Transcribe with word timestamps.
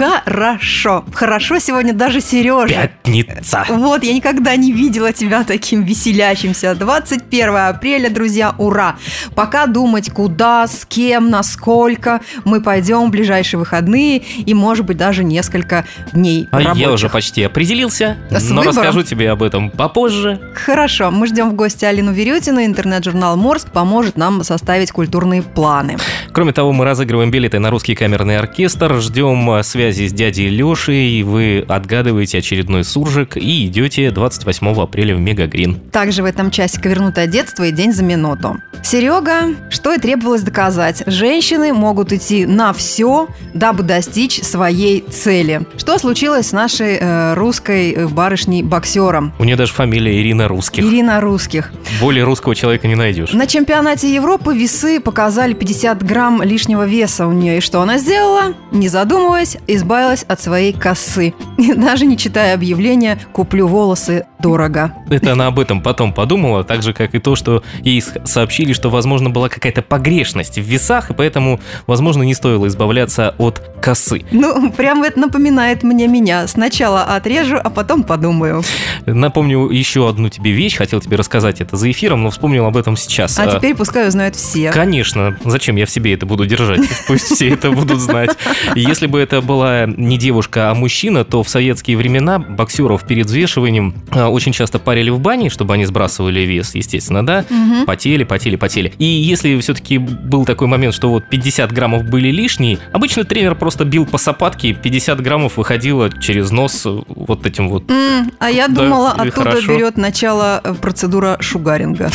Хорошо. 0.00 1.04
Хорошо 1.12 1.58
сегодня 1.58 1.92
даже 1.92 2.20
Сережа. 2.20 2.90
Пятница. 3.04 3.64
Вот, 3.68 4.02
я 4.02 4.14
никогда 4.14 4.56
не 4.56 4.72
видела 4.72 5.12
тебя 5.12 5.44
таким 5.44 5.82
веселящимся. 5.82 6.74
21 6.74 7.56
апреля, 7.56 8.08
друзья, 8.08 8.54
ура! 8.56 8.96
Пока 9.34 9.66
думать, 9.66 10.10
куда, 10.10 10.66
с 10.66 10.84
кем, 10.86 11.28
насколько 11.30 12.20
мы 12.44 12.60
пойдем 12.62 13.08
в 13.08 13.10
ближайшие 13.10 13.58
выходные 13.58 14.18
и, 14.18 14.54
может 14.54 14.86
быть, 14.86 14.96
даже 14.96 15.22
несколько 15.24 15.84
дней 16.12 16.48
А 16.50 16.60
я 16.60 16.68
рабочих. 16.68 16.90
уже 16.92 17.08
почти 17.10 17.42
определился, 17.42 18.16
С 18.30 18.48
но 18.48 18.62
выбором? 18.62 18.68
расскажу 18.68 19.02
тебе 19.02 19.30
об 19.30 19.42
этом 19.42 19.70
попозже. 19.70 20.40
Хорошо, 20.54 21.10
мы 21.10 21.26
ждем 21.26 21.50
в 21.50 21.54
гости 21.54 21.84
Алину 21.84 22.12
Верютину. 22.12 22.64
Интернет-журнал 22.64 23.36
«Морск» 23.36 23.70
поможет 23.70 24.16
нам 24.16 24.42
составить 24.44 24.92
культурные 24.92 25.42
планы. 25.42 25.98
Кроме 26.32 26.52
того, 26.52 26.72
мы 26.72 26.84
разыгрываем 26.84 27.30
билеты 27.30 27.58
на 27.58 27.70
русский 27.70 27.94
камерный 27.94 28.38
оркестр, 28.38 29.00
ждем 29.00 29.50
э, 29.50 29.62
связи 29.92 30.08
с 30.08 30.12
дядей 30.12 30.48
Лешей, 30.48 31.22
вы 31.22 31.64
отгадываете 31.66 32.38
очередной 32.38 32.84
суржик 32.84 33.36
и 33.36 33.66
идете 33.66 34.10
28 34.10 34.80
апреля 34.80 35.16
в 35.16 35.20
Мегагрин. 35.20 35.80
Также 35.90 36.22
в 36.22 36.26
этом 36.26 36.50
часе 36.50 36.80
«Ковернутое 36.80 37.26
детство» 37.26 37.64
и 37.64 37.72
«День 37.72 37.92
за 37.92 38.04
минуту». 38.04 38.56
Серега, 38.82 39.54
что 39.68 39.92
и 39.92 39.98
требовалось 39.98 40.42
доказать, 40.42 41.02
женщины 41.06 41.72
могут 41.72 42.12
идти 42.12 42.46
на 42.46 42.72
все, 42.72 43.28
дабы 43.52 43.82
достичь 43.82 44.42
своей 44.42 45.02
цели. 45.02 45.62
Что 45.76 45.98
случилось 45.98 46.48
с 46.48 46.52
нашей 46.52 46.96
э, 46.98 47.34
русской 47.34 47.92
э, 47.92 48.06
барышней-боксером? 48.06 49.32
У 49.38 49.44
нее 49.44 49.56
даже 49.56 49.72
фамилия 49.72 50.18
Ирина 50.20 50.48
Русских. 50.48 50.82
Ирина 50.82 51.20
Русских. 51.20 51.72
Более 52.00 52.24
русского 52.24 52.54
человека 52.54 52.88
не 52.88 52.94
найдешь. 52.94 53.32
На 53.32 53.46
чемпионате 53.46 54.12
Европы 54.14 54.56
весы 54.56 55.00
показали 55.00 55.52
50 55.52 56.02
грамм 56.02 56.42
лишнего 56.42 56.86
веса 56.86 57.26
у 57.26 57.32
нее. 57.32 57.58
И 57.58 57.60
что 57.60 57.82
она 57.82 57.98
сделала? 57.98 58.54
Не 58.70 58.88
задумываясь, 58.88 59.58
избавилась 59.80 60.24
от 60.28 60.40
своей 60.40 60.72
косы. 60.72 61.34
И 61.58 61.72
даже 61.74 62.06
не 62.06 62.16
читая 62.16 62.54
объявления 62.54 63.18
«Куплю 63.32 63.66
волосы 63.66 64.26
дорого». 64.38 64.92
Это 65.08 65.32
она 65.32 65.46
об 65.46 65.58
этом 65.58 65.82
потом 65.82 66.12
подумала, 66.12 66.64
так 66.64 66.82
же, 66.82 66.92
как 66.92 67.14
и 67.14 67.18
то, 67.18 67.34
что 67.34 67.62
ей 67.82 68.02
сообщили, 68.24 68.72
что, 68.72 68.90
возможно, 68.90 69.30
была 69.30 69.48
какая-то 69.48 69.82
погрешность 69.82 70.58
в 70.58 70.62
весах, 70.62 71.10
и 71.10 71.14
поэтому, 71.14 71.60
возможно, 71.86 72.22
не 72.22 72.34
стоило 72.34 72.66
избавляться 72.66 73.34
от 73.38 73.62
косы. 73.82 74.22
Ну, 74.30 74.70
прям 74.72 75.02
это 75.02 75.18
напоминает 75.18 75.82
мне 75.82 76.06
меня. 76.06 76.46
Сначала 76.46 77.02
отрежу, 77.02 77.56
а 77.62 77.70
потом 77.70 78.02
подумаю. 78.02 78.62
Напомню 79.06 79.68
еще 79.70 80.08
одну 80.08 80.28
тебе 80.28 80.52
вещь, 80.52 80.76
хотел 80.76 81.00
тебе 81.00 81.16
рассказать 81.16 81.60
это 81.60 81.76
за 81.76 81.90
эфиром, 81.90 82.22
но 82.22 82.30
вспомнил 82.30 82.66
об 82.66 82.76
этом 82.76 82.96
сейчас. 82.96 83.38
А 83.38 83.44
А, 83.44 83.56
теперь 83.56 83.74
пускай 83.74 84.06
узнают 84.08 84.36
все. 84.36 84.70
Конечно, 84.72 85.36
зачем 85.44 85.76
я 85.76 85.86
в 85.86 85.90
себе 85.90 86.14
это 86.14 86.26
буду 86.26 86.46
держать? 86.46 86.80
Пусть 87.06 87.24
все 87.34 87.50
это 87.50 87.70
будут 87.70 88.00
знать. 88.00 88.30
Если 88.74 89.06
бы 89.06 89.18
это 89.20 89.40
была 89.40 89.59
не 89.86 90.16
девушка, 90.18 90.70
а 90.70 90.74
мужчина, 90.74 91.24
то 91.24 91.42
в 91.42 91.48
советские 91.48 91.96
времена 91.96 92.38
боксеров 92.38 93.06
перед 93.06 93.26
взвешиванием 93.26 93.94
а, 94.10 94.28
очень 94.28 94.52
часто 94.52 94.78
парили 94.78 95.10
в 95.10 95.20
бане, 95.20 95.50
чтобы 95.50 95.74
они 95.74 95.84
сбрасывали 95.84 96.40
вес, 96.40 96.74
естественно, 96.74 97.24
да? 97.24 97.44
Мгм. 97.50 97.86
Потели, 97.86 98.24
потели, 98.24 98.56
потели. 98.56 98.92
И 98.98 99.04
если 99.04 99.58
все-таки 99.60 99.98
был 99.98 100.44
такой 100.44 100.66
момент, 100.66 100.94
что 100.94 101.10
вот 101.10 101.24
50 101.28 101.72
граммов 101.72 102.04
были 102.04 102.28
лишние, 102.30 102.78
обычно 102.92 103.24
тренер 103.24 103.54
просто 103.54 103.84
бил 103.84 104.06
по 104.06 104.18
сапатке, 104.18 104.72
50 104.72 105.20
граммов 105.20 105.56
выходило 105.56 106.10
через 106.20 106.50
нос 106.50 106.82
э, 106.86 106.98
вот 107.08 107.46
этим 107.46 107.68
вот. 107.68 107.90
М, 107.90 108.32
а 108.38 108.50
я 108.50 108.68
Да, 108.68 108.82
думала, 108.82 109.10
оттуда 109.12 109.30
хорошо. 109.30 109.76
берет 109.76 109.96
начало 109.96 110.60
э, 110.64 110.74
процедура 110.74 111.36
шугаринга. 111.40 112.10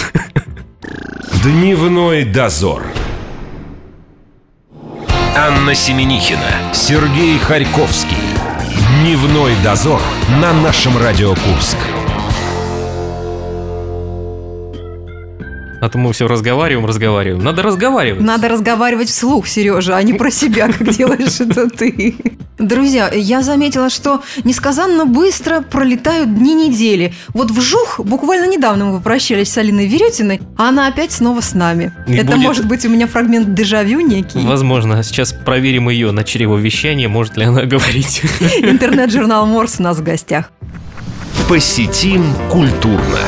Дневной 1.43 2.25
дозор. 2.25 2.83
Анна 5.38 5.75
Семенихина, 5.75 6.73
Сергей 6.73 7.38
Харьковский. 7.38 8.16
Дневной 9.01 9.51
дозор 9.66 10.00
на 10.40 10.53
нашем 10.53 10.97
Радио 10.97 11.31
Курск. 11.31 11.75
А 15.81 15.90
то 15.90 15.97
мы 15.97 16.13
все 16.13 16.29
разговариваем, 16.29 16.85
разговариваем. 16.85 17.44
Надо 17.44 17.63
разговаривать. 17.63 18.22
Надо 18.22 18.47
разговаривать 18.47 19.09
вслух, 19.09 19.45
Сережа, 19.45 19.97
а 19.97 20.03
не 20.03 20.13
про 20.13 20.31
себя, 20.31 20.72
как 20.72 20.90
делаешь 20.91 21.41
это 21.41 21.69
ты. 21.69 22.16
Друзья, 22.57 23.09
я 23.13 23.41
заметила, 23.41 23.89
что 23.89 24.21
несказанно 24.45 25.05
быстро 25.05 25.61
пролетают 25.61 26.33
дни 26.38 26.53
недели. 26.53 27.13
Вот 27.33 27.51
вжух, 27.51 27.99
буквально 27.99 28.45
недавно 28.49 28.85
мы 28.85 28.97
попрощались 28.97 29.51
с 29.51 29.57
Алиной 29.57 29.88
Веретиной, 29.88 30.39
а 30.57 30.69
она 30.69 30.88
опять 30.88 31.11
снова 31.11 31.41
с 31.41 31.53
нами. 31.53 31.91
И 32.07 32.13
это 32.15 32.27
будет- 32.33 32.45
может 32.45 32.67
быть 32.67 32.85
у 32.85 32.89
меня 32.89 33.07
фрагмент 33.07 33.53
дежавю 33.53 33.99
некий. 33.99 34.39
Возможно, 34.45 35.03
сейчас 35.03 35.33
проверим 35.33 35.89
ее 35.89 36.11
на 36.11 36.23
чревовещание, 36.23 37.09
может 37.09 37.35
ли 37.35 37.44
она 37.44 37.63
говорить. 37.63 38.21
Интернет-журнал 38.61 39.45
Морс 39.45 39.75
у 39.79 39.83
нас 39.83 39.97
в 39.97 40.03
гостях. 40.03 40.49
Посетим 41.49 42.23
культурно. 42.49 43.19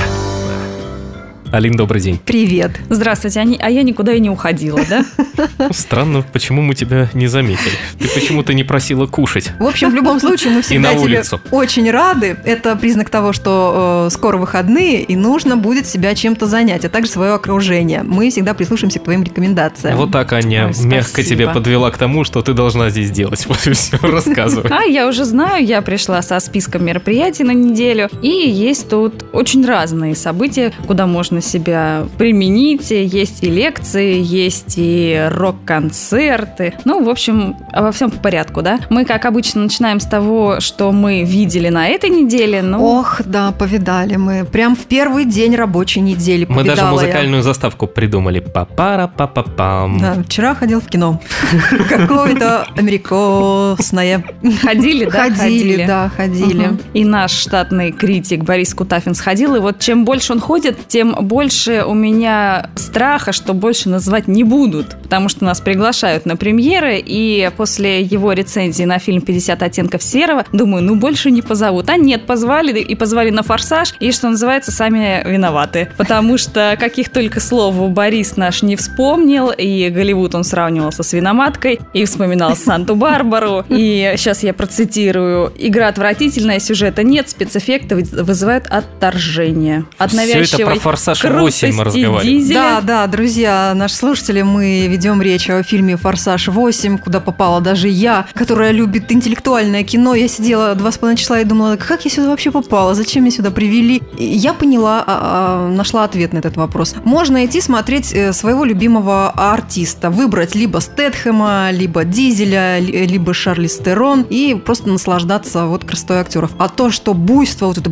Алин, 1.57 1.75
добрый 1.75 1.99
день. 1.99 2.19
Привет. 2.23 2.73
Здравствуйте, 2.87 3.39
а, 3.39 3.65
а 3.65 3.69
я 3.71 3.81
никуда 3.81 4.13
и 4.13 4.19
не 4.19 4.29
уходила, 4.29 4.79
да? 4.87 5.03
Странно, 5.71 6.23
почему 6.31 6.61
мы 6.61 6.75
тебя 6.75 7.09
не 7.15 7.25
заметили. 7.25 7.71
Ты 7.97 8.07
почему-то 8.09 8.53
не 8.53 8.63
просила 8.63 9.07
кушать. 9.07 9.49
В 9.57 9.65
общем, 9.65 9.89
в 9.89 9.95
любом 9.95 10.19
случае, 10.19 10.53
мы 10.53 10.61
всегда 10.61 10.93
тебе 10.93 11.23
очень 11.49 11.89
рады. 11.89 12.37
Это 12.45 12.75
признак 12.75 13.09
того, 13.09 13.33
что 13.33 14.05
э, 14.05 14.13
скоро 14.13 14.37
выходные, 14.37 15.01
и 15.01 15.15
нужно 15.15 15.57
будет 15.57 15.87
себя 15.87 16.13
чем-то 16.13 16.45
занять, 16.45 16.85
а 16.85 16.89
также 16.89 17.09
свое 17.09 17.33
окружение. 17.33 18.03
Мы 18.03 18.29
всегда 18.29 18.53
прислушаемся 18.53 18.99
к 18.99 19.05
твоим 19.05 19.23
рекомендациям. 19.23 19.97
Вот 19.97 20.11
так 20.11 20.31
Аня 20.33 20.67
Ой, 20.67 20.85
мягко 20.85 21.23
тебя 21.23 21.49
подвела 21.49 21.89
к 21.89 21.97
тому, 21.97 22.23
что 22.23 22.43
ты 22.43 22.53
должна 22.53 22.91
здесь 22.91 23.09
делать. 23.09 23.47
Вот 23.47 23.65
и 23.65 23.71
все, 23.71 23.97
рассказывай. 24.03 24.69
А 24.69 24.83
я 24.83 25.07
уже 25.07 25.25
знаю, 25.25 25.65
я 25.65 25.81
пришла 25.81 26.21
со 26.21 26.39
списком 26.39 26.85
мероприятий 26.85 27.43
на 27.43 27.53
неделю, 27.53 28.09
и 28.21 28.29
есть 28.29 28.89
тут 28.89 29.25
очень 29.33 29.65
разные 29.65 30.15
события, 30.15 30.71
куда 30.85 31.07
можно 31.07 31.41
себя 31.47 32.05
применить. 32.17 32.91
Есть 32.91 33.43
и 33.43 33.49
лекции, 33.49 34.21
есть 34.21 34.73
и 34.77 35.27
рок-концерты. 35.31 36.73
Ну, 36.85 37.03
в 37.03 37.09
общем, 37.09 37.55
обо 37.71 37.91
всем 37.91 38.11
по 38.11 38.17
порядку, 38.17 38.61
да? 38.61 38.79
Мы, 38.89 39.05
как 39.05 39.25
обычно, 39.25 39.63
начинаем 39.63 39.99
с 39.99 40.05
того, 40.05 40.59
что 40.59 40.91
мы 40.91 41.23
видели 41.23 41.69
на 41.69 41.87
этой 41.87 42.09
неделе, 42.09 42.61
ну... 42.61 42.83
Ох, 42.83 43.21
да, 43.25 43.51
повидали 43.51 44.15
мы. 44.15 44.45
Прям 44.45 44.75
в 44.75 44.85
первый 44.85 45.25
день 45.25 45.55
рабочей 45.55 46.01
недели 46.01 46.45
Мы 46.47 46.63
даже 46.63 46.81
повидала 46.81 46.99
я. 46.99 47.05
музыкальную 47.07 47.43
заставку 47.43 47.87
придумали. 47.87 48.39
Папара 48.39 49.07
па 49.07 49.27
па 49.27 49.43
пам 49.43 49.97
Да, 49.99 50.17
вчера 50.25 50.55
ходил 50.55 50.81
в 50.81 50.87
кино. 50.87 51.21
Какое-то 51.89 52.67
америкосное. 52.75 54.23
Ходили, 54.61 55.05
да? 55.05 55.29
Ходили, 55.29 55.85
да, 55.85 56.11
ходили. 56.15 56.77
И 56.93 57.05
наш 57.05 57.31
штатный 57.31 57.91
критик 57.91 58.43
Борис 58.43 58.73
Кутафин 58.73 59.15
сходил, 59.15 59.55
и 59.55 59.59
вот 59.59 59.79
чем 59.79 60.05
больше 60.05 60.33
он 60.33 60.39
ходит, 60.39 60.87
тем 60.87 61.15
больше 61.27 61.83
у 61.85 61.93
меня 61.93 62.69
страха, 62.75 63.31
что 63.31 63.53
больше 63.53 63.89
называть 63.89 64.27
не 64.27 64.43
будут, 64.43 64.95
потому 65.03 65.29
что 65.29 65.45
нас 65.45 65.59
приглашают 65.61 66.25
на 66.25 66.35
премьеры, 66.35 67.01
и 67.03 67.49
после 67.57 68.01
его 68.01 68.33
рецензии 68.33 68.83
на 68.83 68.99
фильм 68.99 69.21
«50 69.25 69.63
оттенков 69.63 70.01
серого» 70.01 70.45
думаю, 70.53 70.83
ну 70.83 70.95
больше 70.95 71.29
не 71.31 71.41
позовут. 71.41 71.89
А 71.89 71.97
нет, 71.97 72.25
позвали, 72.25 72.79
и 72.79 72.95
позвали 72.95 73.29
на 73.29 73.43
«Форсаж», 73.43 73.93
и, 73.99 74.11
что 74.11 74.29
называется, 74.29 74.71
сами 74.71 75.21
виноваты. 75.25 75.89
Потому 75.97 76.37
что 76.37 76.75
каких 76.79 77.09
только 77.09 77.39
слов 77.39 77.75
Борис 77.91 78.37
наш 78.37 78.61
не 78.63 78.75
вспомнил, 78.75 79.49
и 79.49 79.89
Голливуд 79.89 80.35
он 80.35 80.43
сравнивал 80.43 80.91
со 80.91 81.03
свиноматкой, 81.03 81.79
и 81.93 82.05
вспоминал 82.05 82.55
Санту-Барбару, 82.55 83.65
и 83.69 84.13
сейчас 84.17 84.43
я 84.43 84.53
процитирую. 84.53 85.51
Игра 85.57 85.87
отвратительная, 85.89 86.59
сюжета 86.59 87.03
нет, 87.03 87.29
спецэффекты 87.29 87.95
вы- 87.95 88.23
вызывают 88.23 88.67
отторжение. 88.67 89.85
От 89.97 90.11
Всё 90.11 90.21
это 90.21 90.33
навязчивой 90.33 90.73
про 90.75 90.79
«Форсаж 90.79 91.16
8» 91.25 91.71
мы 91.73 91.83
разговариваем. 91.83 92.39
дизеля. 92.39 92.59
Да, 92.59 92.81
да, 92.81 93.07
друзья, 93.07 93.73
наши 93.75 93.95
слушатели, 93.95 94.41
мы 94.41 94.87
ведем 94.87 95.21
речь 95.21 95.49
о 95.49 95.63
фильме 95.63 95.97
«Форсаж 95.97 96.49
8», 96.49 96.97
куда 96.99 97.19
попала 97.19 97.61
даже 97.61 97.87
я, 97.87 98.27
которая 98.33 98.71
любит 98.71 99.11
интеллектуальное 99.11 99.83
кино. 99.83 100.15
Я 100.15 100.27
сидела 100.27 100.75
два 100.75 100.91
с 100.91 100.97
половиной 100.97 101.19
числа 101.19 101.39
и 101.39 101.43
думала, 101.43 101.75
как 101.75 102.05
я 102.05 102.11
сюда 102.11 102.29
вообще 102.29 102.51
попала, 102.51 102.93
зачем 102.93 103.23
меня 103.23 103.35
сюда 103.35 103.51
привели? 103.51 104.01
И 104.17 104.25
я 104.25 104.53
поняла, 104.53 105.03
а, 105.05 105.67
а, 105.67 105.69
нашла 105.69 106.03
ответ 106.03 106.33
на 106.33 106.39
этот 106.39 106.57
вопрос. 106.57 106.95
Можно 107.03 107.45
идти 107.45 107.61
смотреть 107.61 108.13
э, 108.13 108.33
своего 108.33 108.65
любимого 108.65 109.29
артиста, 109.31 110.09
выбрать 110.09 110.55
либо 110.55 110.79
Стэтхэма, 110.79 111.69
либо 111.71 112.03
Дизеля, 112.03 112.79
ли- 112.79 113.05
либо 113.05 113.33
Шарли 113.33 113.67
Стерон 113.67 114.25
и 114.29 114.55
просто 114.55 114.89
наслаждаться 114.89 115.65
вот 115.65 115.83
красотой 115.85 116.19
актеров. 116.19 116.51
А 116.57 116.69
то, 116.69 116.91
что 116.91 117.13
буйство, 117.13 117.67
вот 117.67 117.77
это 117.77 117.89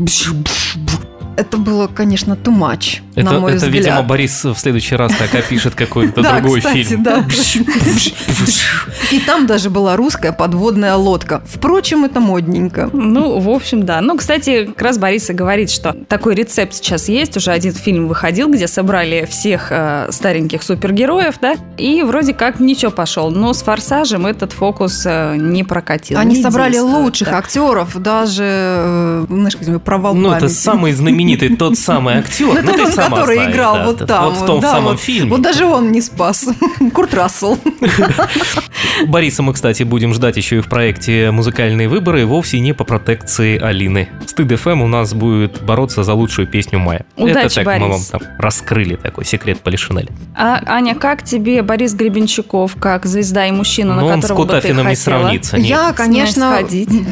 это 1.37 1.57
было, 1.57 1.87
конечно, 1.87 2.33
too 2.33 2.53
much. 2.57 3.01
Это, 3.15 3.31
на 3.31 3.39
мой 3.39 3.51
это 3.53 3.65
взгляд. 3.65 3.85
видимо, 3.85 4.03
Борис 4.03 4.43
в 4.43 4.55
следующий 4.55 4.95
раз 4.95 5.13
так 5.15 5.33
опишет 5.33 5.75
какой-то 5.75 6.21
другой 6.33 6.59
фильм. 6.59 7.05
И 9.11 9.19
там 9.19 9.47
даже 9.47 9.69
была 9.69 9.95
русская 9.95 10.31
подводная 10.31 10.95
лодка. 10.95 11.41
Впрочем, 11.45 12.05
это 12.05 12.19
модненько. 12.19 12.89
Ну, 12.91 13.39
в 13.39 13.49
общем, 13.49 13.85
да. 13.85 14.01
Ну, 14.01 14.17
кстати, 14.17 14.65
как 14.65 14.81
раз 14.81 14.97
Борис 14.97 15.29
и 15.29 15.33
говорит, 15.33 15.71
что 15.71 15.93
такой 16.07 16.35
рецепт 16.35 16.73
сейчас 16.73 17.07
есть. 17.07 17.37
Уже 17.37 17.51
один 17.51 17.73
фильм 17.73 18.07
выходил, 18.07 18.51
где 18.51 18.67
собрали 18.67 19.25
всех 19.29 19.67
э, 19.69 20.07
стареньких 20.11 20.63
супергероев, 20.63 21.35
да, 21.41 21.55
и 21.77 22.03
вроде 22.03 22.33
как 22.33 22.59
ничего 22.59 22.91
пошел. 22.91 23.29
Но 23.31 23.53
с 23.53 23.61
«Форсажем» 23.61 24.25
этот 24.25 24.51
фокус 24.51 25.03
э, 25.05 25.35
не 25.37 25.63
прокатил. 25.63 26.17
Они 26.19 26.35
не 26.35 26.41
собрали 26.43 26.79
лучших 26.79 27.29
да. 27.29 27.37
актеров, 27.37 27.97
даже, 28.01 28.43
э, 28.45 29.25
знаешь, 29.29 29.55
как 29.55 29.81
провал 29.83 30.13
Ну, 30.15 30.31
это 30.31 30.49
самый 30.49 30.91
знаменитый 30.91 31.55
тот 31.55 31.77
самый 31.77 32.15
актер. 32.15 32.63
Ну, 32.65 32.87
который 33.09 33.35
знаешь, 33.35 33.53
играл 33.53 33.75
да, 33.75 33.85
вот 33.85 33.97
да. 33.97 34.05
там. 34.05 34.25
Вот 34.25 34.37
в 34.37 34.45
том 34.45 34.59
да, 34.59 34.71
самом 34.71 34.91
вот- 34.91 34.99
фильме. 34.99 35.29
Вот 35.29 35.41
даже 35.41 35.65
он 35.65 35.91
не 35.91 36.01
спас. 36.01 36.45
Курт 36.93 37.13
Рассел. 37.13 37.57
Бориса 39.07 39.43
мы, 39.43 39.53
кстати, 39.53 39.83
будем 39.83 40.13
ждать 40.13 40.37
еще 40.37 40.57
и 40.57 40.61
в 40.61 40.67
проекте 40.67 41.31
«Музыкальные 41.31 41.87
выборы» 41.89 42.25
вовсе 42.25 42.59
не 42.59 42.73
по 42.73 42.83
протекции 42.83 43.59
Алины. 43.59 44.09
Стыд 44.25 44.57
ФМ 44.59 44.81
у 44.81 44.87
нас 44.87 45.13
будет 45.13 45.61
бороться 45.63 46.03
за 46.03 46.13
лучшую 46.13 46.47
песню 46.47 46.79
мая. 46.79 47.05
Удачи, 47.17 47.37
Это 47.37 47.55
так 47.55 47.65
мы 47.65 47.79
вам 47.79 47.91
Борис. 47.91 48.07
там 48.07 48.21
раскрыли 48.37 48.95
такой 48.95 49.25
секрет 49.25 49.59
Полишинеля. 49.61 50.09
А, 50.35 50.61
Аня, 50.65 50.95
как 50.95 51.23
тебе 51.23 51.61
Борис 51.61 51.93
Гребенщиков, 51.93 52.75
как 52.79 53.05
звезда 53.05 53.47
и 53.47 53.51
мужчина, 53.51 53.95
Но 53.95 54.07
на 54.07 54.13
он 54.13 54.19
с 54.19 54.21
которого 54.23 54.41
бы 54.43 54.47
ты 54.47 54.55
Кутафиным 54.55 54.87
не 54.87 54.95
хотела? 54.95 55.19
сравнится. 55.19 55.57
нет. 55.57 55.67
Я, 55.67 55.93
конечно, 55.93 56.59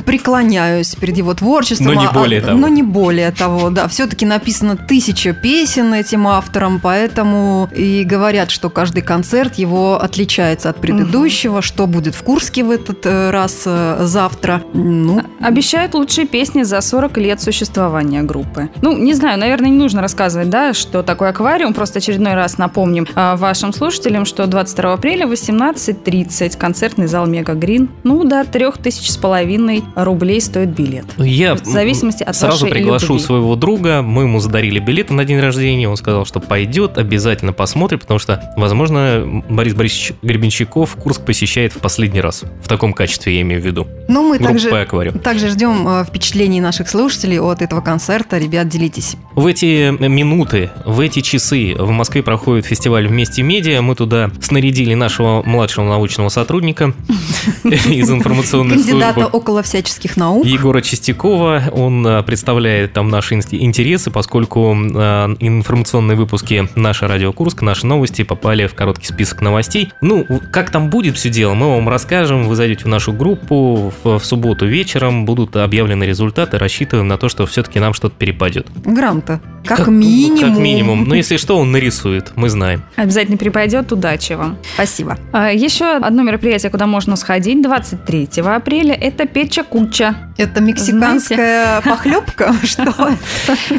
преклоняюсь 0.06 0.96
перед 0.96 1.18
его 1.18 1.34
творчеством. 1.34 1.88
Но 1.88 1.94
не 1.94 2.06
а- 2.08 2.12
более 2.12 2.42
того. 2.42 2.58
Но 2.58 2.68
не 2.68 2.84
более 2.84 3.32
того, 3.32 3.70
да. 3.70 3.88
Все-таки 3.88 4.26
написано 4.26 4.76
тысяча 4.78 5.34
песен 5.34 5.83
этим 5.92 6.28
автором, 6.28 6.80
поэтому 6.80 7.68
и 7.76 8.04
говорят, 8.04 8.52
что 8.52 8.70
каждый 8.70 9.02
концерт 9.02 9.56
его 9.56 10.00
отличается 10.00 10.70
от 10.70 10.78
предыдущего, 10.78 11.62
что 11.64 11.88
будет 11.88 12.14
в 12.14 12.22
Курске 12.24 12.64
в 12.64 12.70
этот 12.70 13.06
э, 13.06 13.32
раз 13.32 13.64
э, 13.66 13.98
завтра. 14.02 14.62
Ну, 14.74 15.22
Обещают 15.42 15.94
лучшие 15.96 16.28
песни 16.28 16.62
за 16.64 16.80
40 16.82 17.18
лет 17.18 17.42
существования 17.42 18.22
группы. 18.22 18.70
Ну, 18.82 18.96
не 18.98 19.14
знаю, 19.14 19.40
наверное, 19.40 19.70
не 19.70 19.78
нужно 19.78 20.02
рассказывать, 20.02 20.50
да, 20.50 20.74
что 20.74 21.02
такое 21.04 21.30
аквариум. 21.30 21.74
Просто 21.74 22.00
очередной 22.00 22.34
раз 22.36 22.58
напомним 22.58 23.08
а, 23.16 23.36
вашим 23.36 23.74
слушателям, 23.74 24.26
что 24.26 24.46
22 24.46 24.94
апреля 24.94 25.26
в 25.28 25.32
18.30 25.32 26.58
концертный 26.58 27.08
зал 27.08 27.26
Мега 27.26 27.54
Грин. 27.54 27.90
Ну, 28.04 28.24
до 28.24 28.44
3000 28.44 29.10
с 29.10 29.18
половиной 29.18 29.84
рублей 29.96 30.42
стоит 30.42 30.70
билет. 30.70 31.06
Я 31.18 31.56
В 31.56 31.66
зависимости 31.66 32.24
от 32.24 32.36
сразу 32.36 32.66
вашей 32.66 32.72
приглашу 32.72 33.14
любви. 33.14 33.24
своего 33.26 33.56
друга. 33.56 34.02
Мы 34.02 34.24
ему 34.24 34.40
задарили 34.40 34.80
билеты 34.80 35.14
на 35.14 35.26
день 35.26 35.40
рождения. 35.40 35.73
Он 35.88 35.98
сказал, 35.98 36.26
что 36.26 36.40
пойдет, 36.40 36.98
обязательно 36.98 37.54
посмотрит, 37.54 38.02
потому 38.02 38.20
что, 38.20 38.54
возможно, 38.56 39.44
Борис 39.50 39.74
Борисович 39.74 40.14
Гребенщиков 40.22 40.96
Курск 40.96 41.22
посещает 41.26 41.74
в 41.74 41.80
последний 41.80 42.22
раз. 42.22 42.44
В 42.62 42.68
таком 42.68 42.94
качестве 42.94 43.36
я 43.36 43.42
имею 43.42 43.62
в 43.62 43.66
виду. 43.66 43.88
ну 44.08 44.28
мы 44.28 44.38
Группа 44.38 44.54
также, 44.54 44.70
«Аквариум». 44.70 45.20
также 45.20 45.50
ждем 45.50 45.88
э, 45.88 46.06
впечатлений 46.06 46.62
наших 46.62 46.90
слушателей 46.90 47.40
от 47.40 47.62
этого 47.62 47.82
концерта. 47.82 48.38
Ребят, 48.38 48.68
делитесь. 48.68 49.16
В 49.36 49.46
эти 49.48 49.90
минуты, 50.08 50.70
в 50.86 51.00
эти 51.00 51.22
часы 51.22 51.76
в 51.78 51.90
Москве 51.90 52.24
проходит 52.24 52.66
фестиваль 52.66 53.08
«Вместе 53.08 53.44
медиа». 53.44 53.82
Мы 53.82 53.96
туда 53.96 54.30
снарядили 54.42 54.94
нашего 54.94 55.42
младшего 55.44 55.86
научного 55.86 56.30
сотрудника 56.30 56.94
из 57.64 58.10
информационной 58.10 58.76
Кандидата 58.76 59.14
службы. 59.22 59.38
около 59.38 59.64
всяческих 59.64 60.18
наук. 60.18 60.46
Егора 60.46 60.82
Чистякова, 60.82 61.64
он 61.72 62.06
а, 62.06 62.24
представляет 62.24 62.94
там 62.94 63.10
наши 63.10 63.36
интересы, 63.36 64.12
поскольку 64.12 64.76
информационные 65.64 66.18
выпуски 66.18 66.68
«Наша 66.76 67.08
Радио 67.08 67.32
Курск», 67.32 67.62
«Наши 67.62 67.88
новости» 67.88 68.24
попали 68.24 68.68
в 68.68 68.76
короткий 68.76 69.08
список 69.08 69.42
новостей. 69.42 69.94
Ну, 70.02 70.28
как 70.52 70.72
там 70.72 70.90
будет 70.90 71.16
все 71.16 71.30
дело, 71.30 71.54
мы 71.54 71.74
вам 71.74 71.88
расскажем, 71.88 72.50
вы 72.50 72.56
зайдете 72.58 72.84
в 72.84 72.88
нашу 72.88 73.14
группу, 73.14 73.94
в, 74.04 74.20
в 74.20 74.26
субботу 74.26 74.66
вечером 74.66 75.26
будут 75.26 75.56
объявлены 75.56 76.04
результаты, 76.04 76.58
рассчитываем 76.58 77.08
на 77.08 77.18
то, 77.18 77.30
что 77.30 77.46
все-таки 77.46 77.80
нам 77.80 77.94
что-то 77.94 78.16
перепадет. 78.18 78.68
Грамота. 78.84 79.40
Как, 79.66 79.78
Как- 79.78 79.88
минимум. 79.88 80.40
Как 80.54 80.62
минимум. 80.62 81.04
Но 81.06 81.16
если 81.16 81.38
что, 81.38 81.58
он 81.58 81.72
нарисует, 81.72 82.32
мы 82.36 82.50
знаем. 82.50 82.84
Обязательно 82.96 83.38
припадет. 83.38 83.92
Удачи 83.92 84.34
вам. 84.34 84.58
Спасибо. 84.74 85.18
А, 85.32 85.52
Еще 85.52 85.86
одно 85.86 86.24
мероприятие, 86.24 86.70
куда 86.70 86.86
можно 86.86 87.16
сходить 87.16 87.62
23 87.62 88.30
апреля, 88.46 88.94
это 88.94 89.26
Печа 89.26 89.64
Куча. 89.64 90.16
Это 90.38 90.62
мексиканская 90.62 91.82
похлебка? 91.82 92.54
Что? 92.64 92.92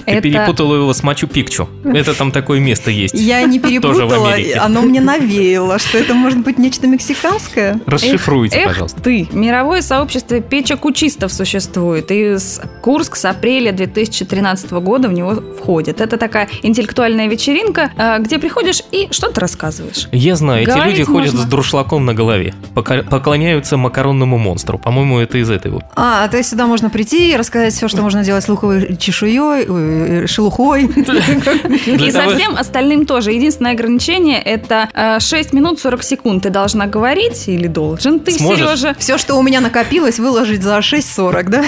Ты 0.06 0.20
перепутала 0.20 0.76
его 0.76 0.92
с 0.92 1.02
Мачу-Пикчу. 1.02 1.69
Это 1.84 2.14
там 2.14 2.31
такое 2.32 2.60
место 2.60 2.90
есть. 2.90 3.14
Я 3.14 3.42
не 3.42 3.58
перепутала, 3.58 4.34
оно 4.60 4.82
мне 4.82 5.00
навеяло, 5.00 5.78
что 5.78 5.98
это 5.98 6.14
может 6.14 6.40
быть 6.40 6.58
нечто 6.58 6.86
мексиканское. 6.86 7.81
Расшифруйте, 7.86 8.62
пожалуйста. 8.66 9.00
ты! 9.00 9.28
Мировое 9.32 9.82
сообщество 9.82 10.40
печа-кучистов 10.40 11.32
существует, 11.32 12.10
и 12.10 12.36
Курск 12.82 13.16
с 13.16 13.25
апреля 13.25 13.72
2013 13.72 14.70
года 14.72 15.08
в 15.08 15.12
него 15.12 15.34
входит. 15.34 15.73
Это 15.82 16.16
такая 16.16 16.48
интеллектуальная 16.62 17.28
вечеринка, 17.28 17.90
а, 17.96 18.18
где 18.18 18.38
приходишь 18.38 18.82
и 18.90 19.08
что-то 19.10 19.40
рассказываешь. 19.40 20.08
Я 20.12 20.36
знаю, 20.36 20.62
эти 20.62 20.70
Говорить 20.70 20.98
люди 20.98 21.04
ходят 21.04 21.32
можно. 21.32 21.46
с 21.46 21.50
друшлаком 21.50 22.04
на 22.04 22.14
голове, 22.14 22.54
поклоняются 22.74 23.76
макаронному 23.76 24.38
монстру. 24.38 24.78
По-моему, 24.78 25.18
это 25.18 25.38
из 25.38 25.50
этой 25.50 25.70
вот. 25.70 25.84
А, 25.96 26.28
то 26.28 26.36
есть 26.36 26.50
сюда 26.50 26.66
можно 26.66 26.90
прийти 26.90 27.32
и 27.32 27.36
рассказать 27.36 27.74
все, 27.74 27.88
что 27.88 28.02
можно 28.02 28.22
делать 28.24 28.44
с 28.44 28.48
луковой 28.48 28.96
чешуей, 28.96 29.68
ой, 29.68 30.26
шелухой. 30.26 30.86
Для 30.88 32.06
и 32.06 32.10
со 32.10 32.28
всем 32.34 32.56
остальным 32.56 33.06
тоже. 33.06 33.32
Единственное 33.32 33.72
ограничение– 33.72 34.40
это 34.44 34.88
а, 34.94 35.20
6 35.20 35.52
минут 35.52 35.80
40 35.80 36.02
секунд 36.02 36.42
ты 36.44 36.50
должна 36.50 36.86
говорить 36.86 37.48
или 37.48 37.66
должен 37.66 38.20
ты? 38.20 38.32
Сережа. 38.32 38.94
Все, 38.98 39.18
что 39.18 39.36
у 39.36 39.42
меня 39.42 39.60
накопилось, 39.60 40.18
выложить 40.18 40.62
за 40.62 40.78
6.40, 40.78 41.48
да? 41.48 41.64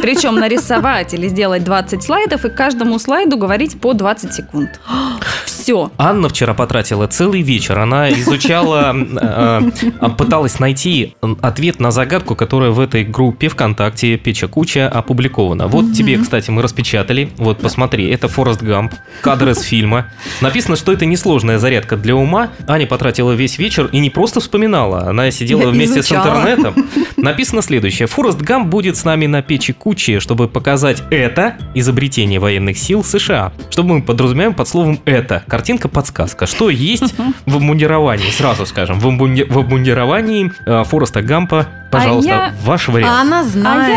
Причем 0.00 0.36
нарисовать 0.36 1.14
или 1.14 1.28
сделать 1.28 1.64
20 1.64 2.02
слайдов 2.02 2.44
и 2.44 2.50
каждому 2.50 2.98
слайду 2.98 3.25
говорить 3.34 3.80
по 3.80 3.92
20 3.92 4.32
секунд. 4.32 4.80
Все. 5.44 5.90
Анна 5.98 6.28
вчера 6.28 6.54
потратила 6.54 7.08
целый 7.08 7.42
вечер. 7.42 7.78
Она 7.78 8.08
изучала, 8.12 8.94
э, 8.94 9.70
э, 10.00 10.08
пыталась 10.10 10.60
найти 10.60 11.16
ответ 11.40 11.80
на 11.80 11.90
загадку, 11.90 12.36
которая 12.36 12.70
в 12.70 12.78
этой 12.78 13.02
группе 13.02 13.48
ВКонтакте 13.48 14.16
Печа 14.16 14.46
Куча 14.46 14.88
опубликована. 14.88 15.66
Вот 15.66 15.92
тебе, 15.92 16.18
кстати, 16.18 16.50
мы 16.50 16.62
распечатали. 16.62 17.30
Вот 17.36 17.58
посмотри, 17.58 18.08
это 18.10 18.28
Форест 18.28 18.62
Гамп, 18.62 18.94
кадр 19.22 19.50
из 19.50 19.62
фильма. 19.62 20.06
Написано, 20.40 20.76
что 20.76 20.92
это 20.92 21.04
несложная 21.04 21.58
зарядка 21.58 21.96
для 21.96 22.14
ума. 22.14 22.50
Аня 22.68 22.86
потратила 22.86 23.32
весь 23.32 23.58
вечер 23.58 23.88
и 23.90 23.98
не 23.98 24.10
просто 24.10 24.38
вспоминала, 24.38 25.08
она 25.08 25.30
сидела 25.30 25.70
вместе 25.70 26.02
с 26.02 26.12
интернетом. 26.12 26.88
Написано 27.16 27.62
следующее. 27.62 28.06
Форест 28.06 28.40
Гамп 28.40 28.68
будет 28.68 28.96
с 28.96 29.04
нами 29.04 29.26
на 29.26 29.42
Печи 29.42 29.72
Кучи, 29.72 30.18
чтобы 30.20 30.48
показать 30.48 31.02
это 31.10 31.56
изобретение 31.74 32.38
военных 32.38 32.78
сил 32.78 33.02
США. 33.18 33.52
Что 33.70 33.82
мы 33.82 34.02
подразумеваем 34.02 34.54
под 34.54 34.68
словом 34.68 35.00
«это»? 35.04 35.42
Картинка-подсказка. 35.48 36.46
Что 36.46 36.70
есть 36.70 37.14
в 37.46 37.56
обмундировании? 37.56 38.30
Сразу 38.30 38.66
скажем. 38.66 38.98
В 39.00 39.06
обмунди- 39.06 39.46
в 39.50 39.58
обмундировании 39.58 40.52
э, 40.66 40.84
Фореста 40.84 41.22
Гампа, 41.22 41.66
пожалуйста, 41.90 42.30
я- 42.30 42.54
ваш 42.64 42.88
А 42.88 42.92
вариант. 42.92 43.20
она 43.20 43.40
А 43.40 43.42
я 43.42 43.48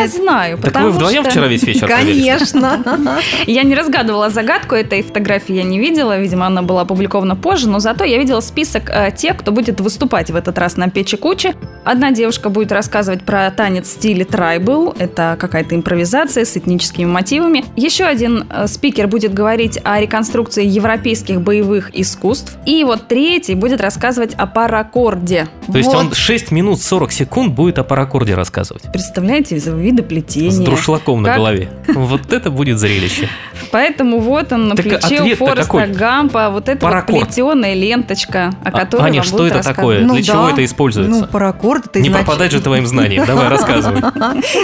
знает. 0.08 0.12
знаю, 0.14 0.58
Так 0.58 0.82
вы 0.82 0.92
вдвоем 0.92 1.24
что... 1.24 1.32
вчера 1.32 1.48
весь 1.48 1.64
вечер? 1.64 1.88
Конечно. 1.88 2.84
Я 3.48 3.64
не 3.64 3.76
разгадывала 3.76 4.30
загадку, 4.30 4.76
этой 4.76 5.02
фотографии 5.04 5.56
я 5.56 5.64
не 5.64 5.80
видела, 5.80 6.20
видимо, 6.20 6.46
она 6.48 6.62
была 6.62 6.82
опубликована 6.82 7.36
позже, 7.36 7.68
но 7.70 7.80
зато 7.80 8.04
я 8.04 8.18
видела 8.18 8.40
список 8.42 8.90
э, 8.90 9.12
тех, 9.16 9.38
кто 9.38 9.52
будет 9.52 9.80
выступать 9.82 10.30
в 10.32 10.36
этот 10.36 10.58
раз 10.58 10.78
на 10.78 10.90
Печи 10.90 11.18
Кучи. 11.18 11.54
Одна 11.84 12.12
девушка 12.12 12.50
будет 12.50 12.72
рассказывать 12.72 13.24
про 13.24 13.50
танец 13.52 13.88
в 13.88 13.92
стиле 13.92 14.26
трайбл, 14.26 14.94
это 14.98 15.36
какая-то 15.40 15.76
импровизация 15.76 16.46
с 16.46 16.56
этническими 16.58 17.06
мотивами. 17.06 17.66
Еще 17.76 18.04
один 18.06 18.46
э, 18.50 18.68
спикер 18.68 19.08
будет 19.10 19.34
говорить 19.34 19.80
о 19.84 20.00
реконструкции 20.00 20.66
европейских 20.66 21.42
боевых 21.42 21.92
искусств. 21.98 22.58
И 22.66 22.84
вот 22.84 23.08
третий 23.08 23.56
будет 23.56 23.82
рассказывать 23.82 24.34
о 24.36 24.46
паракорде. 24.48 25.48
То 25.72 25.78
есть 25.78 25.90
Вот. 25.94 25.98
он 25.98 26.14
6 26.14 26.52
минут 26.52 26.82
40 26.82 27.12
секунд 27.12 27.54
будет 27.54 27.80
о 27.80 27.84
паракорде 27.84 28.36
рассказывать. 28.36 28.84
Представляете, 28.92 29.58
виды 29.58 30.04
плетения. 30.04 30.52
С 30.52 30.58
друшлаком 30.60 31.22
на 31.22 31.30
Как- 31.30 31.38
голове. 31.38 31.70
Вот 31.88 32.32
это 32.34 32.50
будет 32.52 32.80
зрелище. 32.80 33.28
Поэтому 33.72 34.20
вот 34.20 34.52
он 34.54 34.70
на 34.70 34.76
Так 34.76 34.86
плече 34.86 35.22
у 35.22 35.36
Фореста? 35.36 35.88
Гампа, 35.88 36.50
вот 36.50 36.70
эта 36.70 36.86
вот 36.86 36.92
Паракорд. 36.92 37.28
плетеная 37.28 37.74
ленточка, 37.74 38.54
о 38.64 38.70
А, 38.70 38.72
которой 38.72 39.04
Аня, 39.04 39.20
вам 39.20 39.24
что 39.28 39.46
это 39.48 39.62
такое? 39.64 40.02
Ну 40.06 40.14
Для 40.16 40.24
чего 40.24 40.50
это 40.50 40.64
используется? 40.66 41.22
Ну, 41.22 41.28
паракорд 41.28 41.88
это 41.88 42.00
Не 42.00 42.10
изнач- 42.10 42.14
пропадать 42.26 42.52
же 42.52 42.62
твоим 42.62 42.88
знанием. 42.88 43.26
Давай, 43.26 43.48
рассказывай. 43.50 44.02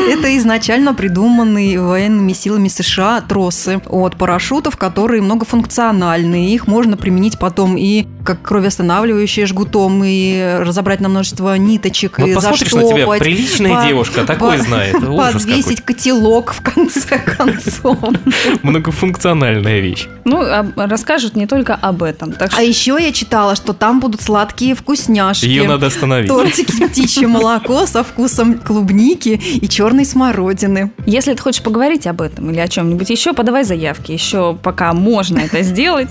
Это 0.10 0.38
изначально 0.38 0.94
придуманные 0.94 1.80
военными 1.80 2.34
силами 2.34 2.68
США 2.68 3.22
тросы 3.22 3.82
от 3.88 4.16
парашютов, 4.36 4.75
которые 4.75 5.22
многофункциональные. 5.22 6.54
Их 6.54 6.68
можно 6.68 6.98
применить 6.98 7.39
потом 7.39 7.77
и 7.77 8.06
как 8.25 8.42
кровеостанавливающее 8.42 9.46
жгутом 9.46 10.01
и 10.04 10.58
разобрать 10.60 11.00
на 11.00 11.08
множество 11.10 11.56
ниточек 11.58 12.18
Вот 12.20 12.27
и 12.27 12.34
посмотришь 12.34 12.74
на 12.74 12.80
тебя, 12.82 12.89
заштопать. 12.89 13.20
приличная 13.20 13.75
по- 13.75 13.88
девушка, 13.88 14.25
такой 14.25 14.58
по- 14.58 14.63
знает. 14.63 14.94
Подвесить 15.00 15.82
котелок 15.82 16.54
в 16.54 16.62
конце 16.62 17.18
концов. 17.20 17.98
Многофункциональная 18.63 19.80
вещь. 19.80 20.08
Ну, 20.25 20.42
а 20.42 20.65
расскажут 20.75 21.36
не 21.36 21.46
только 21.46 21.75
об 21.75 22.01
этом. 22.04 22.32
Так 22.34 22.51
что 22.51 22.60
А 22.60 22.63
еще 22.63 22.98
я 23.00 23.12
читала, 23.13 23.56
что 23.56 23.74
там 23.74 24.00
будут 24.00 24.22
сладкие 24.22 24.74
вкусняшки. 24.75 25.46
Ее 25.46 25.68
надо 25.68 25.86
остановить. 25.88 26.27
Тортики 26.27 26.88
птичье 26.88 27.27
молоко 27.27 27.86
со 27.86 28.04
вкусом 28.04 28.56
клубники 28.58 29.30
и 29.62 29.70
черной 29.70 30.04
смородины. 30.06 30.92
Если 31.06 31.34
ты 31.34 31.42
хочешь 31.42 31.62
поговорить 31.62 32.08
об 32.08 32.22
этом 32.22 32.50
или 32.51 32.60
о 32.60 32.68
чем-нибудь 32.68 33.10
еще, 33.10 33.34
подавай 33.34 33.63
заявки. 33.63 34.12
Еще 34.15 34.57
пока 34.63 34.93
можно 34.93 35.39
это 35.39 35.62
сделать. 35.62 36.07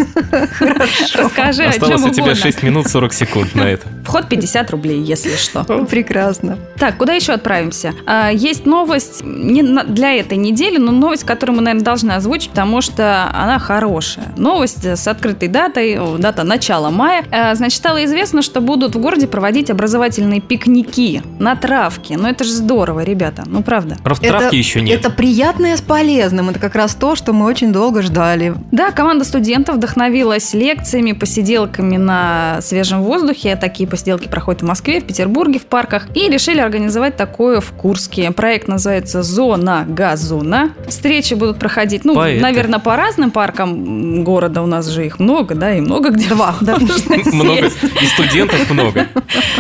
Расскажи 1.15 1.65
о 1.65 1.69
Осталось 1.71 2.01
чем 2.01 2.11
у 2.11 2.13
тебя 2.13 2.23
угодно. 2.25 2.43
6 2.43 2.63
минут 2.63 2.89
40 2.89 3.13
секунд 3.13 3.55
на 3.55 3.63
это. 3.63 3.87
Вход 4.05 4.29
50 4.29 4.71
рублей, 4.71 5.01
если 5.01 5.35
что. 5.37 5.65
Прекрасно. 5.87 6.59
Так, 6.79 6.97
куда 6.99 7.15
еще 7.15 7.33
отправимся? 7.33 7.95
А, 8.07 8.31
Есть 8.31 8.67
новость 8.67 9.23
не 9.25 9.63
для 9.63 10.15
этой 10.15 10.37
недели, 10.37 10.77
но 10.79 10.93
новость, 10.93 11.25
которую 11.25 11.57
мы, 11.57 11.63
наверное, 11.63 11.85
должны 11.85 12.13
озвучить, 12.13 12.51
потому 12.51 12.81
что 12.81 13.31
она 13.33 13.59
хорошая. 13.59 14.27
Новость 14.37 14.85
с 14.85 15.09
открытой 15.09 15.49
датой, 15.49 15.99
дата 16.19 16.43
начала 16.45 16.91
мая. 16.91 17.25
А, 17.31 17.55
Значит, 17.55 17.79
стало 17.79 18.05
известно, 18.05 18.43
что 18.43 18.61
будут 18.61 18.95
в 18.95 19.01
городе 19.01 19.27
проводить 19.27 19.71
образовательные 19.71 20.41
пикники 20.41 21.23
на 21.39 21.57
травке. 21.57 22.17
Ну, 22.17 22.29
это 22.29 22.45
же 22.45 22.53
здорово, 22.53 23.01
ребята. 23.05 23.45
Ну, 23.47 23.63
правда. 23.63 23.97
Правда, 24.03 24.29
травки 24.29 24.57
еще 24.57 24.81
нет. 24.83 25.01
Это 25.01 25.11
приятное 25.11 25.77
с 25.77 25.81
полезным. 25.81 26.51
Это 26.51 26.59
как 26.59 26.75
раз 26.75 26.95
то, 26.95 27.17
что 27.17 27.33
мы 27.33 27.47
очень 27.47 27.73
долго 27.73 27.94
ждали. 28.03 28.55
Да, 28.73 28.91
команда 28.91 29.25
студентов 29.25 29.77
вдохновилась 29.77 30.55
лекциями, 30.55 31.13
посиделками 31.13 31.97
на 31.97 32.59
свежем 32.61 33.03
воздухе. 33.03 33.57
Такие 33.57 33.89
посиделки 33.89 34.29
проходят 34.29 34.63
в 34.63 34.67
Москве, 34.67 35.01
в 35.01 35.05
Петербурге, 35.05 35.59
в 35.59 35.67
парках. 35.67 36.07
И 36.15 36.29
решили 36.29 36.61
организовать 36.61 37.17
такое 37.17 37.61
в 37.61 37.73
Курске. 37.73 38.31
Проект 38.31 38.69
называется 38.69 39.23
«Зона 39.23 39.85
газона». 39.89 40.73
Встречи 40.89 41.35
будут 41.35 41.59
проходить, 41.59 42.05
ну, 42.05 42.15
Поэты. 42.15 42.43
наверное, 42.43 42.79
по 42.79 42.97
разным 42.97 43.31
паркам 43.31 44.25
города. 44.25 44.63
У 44.63 44.67
нас 44.67 44.89
же 44.89 45.07
их 45.07 45.19
много, 45.19 45.55
да, 45.55 45.75
и 45.75 45.81
много 45.81 46.11
где. 46.11 46.29
Два, 46.29 46.55
да. 46.61 46.79
Много. 47.33 47.67
И 48.01 48.07
студентов 48.07 48.71
много. 48.71 49.07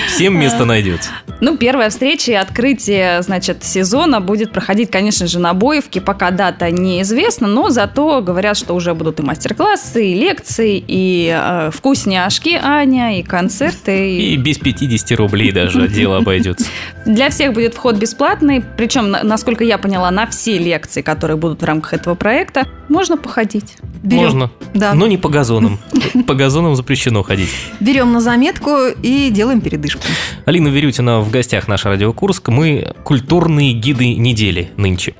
Всем 0.09 0.39
место 0.39 0.65
найдется. 0.65 1.11
Ну, 1.41 1.57
первая 1.57 1.91
встреча 1.91 2.33
и 2.33 2.35
открытие, 2.35 3.23
значит, 3.23 3.65
сезона 3.65 4.21
будет 4.21 4.53
проходить, 4.53 4.91
конечно 4.91 5.27
же, 5.27 5.39
на 5.39 5.53
Боевке. 5.53 6.01
Пока 6.01 6.31
дата 6.31 6.71
неизвестна, 6.71 7.49
но 7.49 7.71
зато 7.71 8.23
говорят, 8.25 8.57
что 8.57 8.75
уже 8.75 8.95
будут 8.95 9.21
и 9.21 9.23
мастер-классы, 9.23 10.07
и 10.09 10.15
лекции, 10.15 10.83
и 10.87 11.33
э, 11.33 11.71
вкусняшки, 11.73 12.59
Аня, 12.61 13.19
и 13.19 13.23
концерты. 13.23 14.11
И 14.17 14.35
И... 14.35 14.37
без 14.37 14.59
50 14.59 15.19
рублей 15.19 15.53
даже 15.53 15.87
дело 15.95 16.17
обойдется. 16.19 16.67
Для 17.07 17.31
всех 17.31 17.53
будет 17.53 17.75
вход 17.75 17.97
бесплатный. 17.97 18.65
Причем, 18.77 19.11
на- 19.11 19.23
насколько 19.23 19.63
я 19.63 19.79
поняла, 19.79 20.11
на 20.11 20.27
все 20.27 20.59
лекции, 20.59 21.03
которые 21.03 21.37
будут 21.37 21.63
в 21.63 21.65
рамках 21.65 21.93
этого 21.95 22.15
проекта, 22.15 22.67
можно 22.89 23.17
походить. 23.17 23.77
Берем, 24.03 24.23
Можно. 24.25 24.51
Да. 24.75 24.93
Но 24.95 25.07
не 25.07 25.17
по 25.17 25.29
газонам. 25.31 25.79
По 26.27 26.35
газонам 26.35 26.77
запрещено 26.77 27.23
ходить. 27.23 27.49
Берем 27.81 28.13
на 28.13 28.21
заметку 28.21 28.71
и 29.03 29.31
делаем 29.31 29.61
передышку. 29.63 30.03
Алина 30.45 30.69
Верютина 30.69 31.21
в 31.21 31.31
гостях 31.31 31.69
наш 31.69 31.85
радио 31.87 32.13
Курск. 32.13 32.49
Мы 32.49 32.93
культурные 33.05 33.73
гиды 33.73 34.15
недели 34.15 34.71
нынче. 34.77 35.15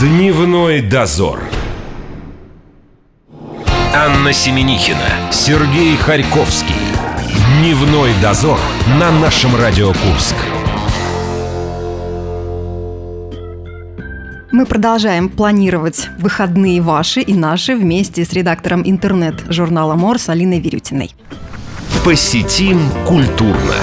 Дневной 0.00 0.82
дозор. 0.82 1.40
Анна 3.96 4.32
Семенихина, 4.32 5.30
Сергей 5.30 5.96
Харьковский. 5.96 6.74
Дневной 7.60 8.10
дозор 8.20 8.58
на 8.98 9.12
нашем 9.12 9.54
Радио 9.54 9.92
Курск. 9.92 10.34
Мы 14.50 14.66
продолжаем 14.66 15.28
планировать 15.28 16.08
выходные 16.18 16.82
ваши 16.82 17.20
и 17.20 17.34
наши 17.34 17.76
вместе 17.76 18.24
с 18.24 18.32
редактором 18.32 18.82
интернет-журнала 18.84 19.94
Морс 19.94 20.28
Алиной 20.28 20.58
Верютиной. 20.58 21.14
Посетим 22.04 22.80
культурно. 23.06 23.76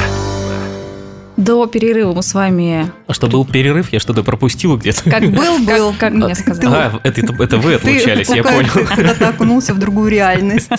До 1.41 1.65
перерыва 1.65 2.13
мы 2.13 2.21
с 2.21 2.35
вами, 2.35 2.91
А 3.07 3.13
что, 3.13 3.25
был 3.27 3.45
перерыв? 3.45 3.91
Я 3.91 3.99
что-то 3.99 4.21
пропустила 4.23 4.77
где-то? 4.77 5.09
как 5.09 5.23
Был, 5.31 5.57
был. 5.65 5.91
как, 5.97 6.13
мне 6.13 6.35
сказали. 6.35 6.67
А, 6.67 6.99
это, 7.03 7.21
это- 7.21 7.57
вы 7.57 7.73
отлучались, 7.75 8.29
я 8.29 8.43
понял. 8.43 8.69
ты 9.17 9.25
окунулся 9.25 9.73
в 9.73 9.79
другую 9.79 10.11
реальность. 10.11 10.69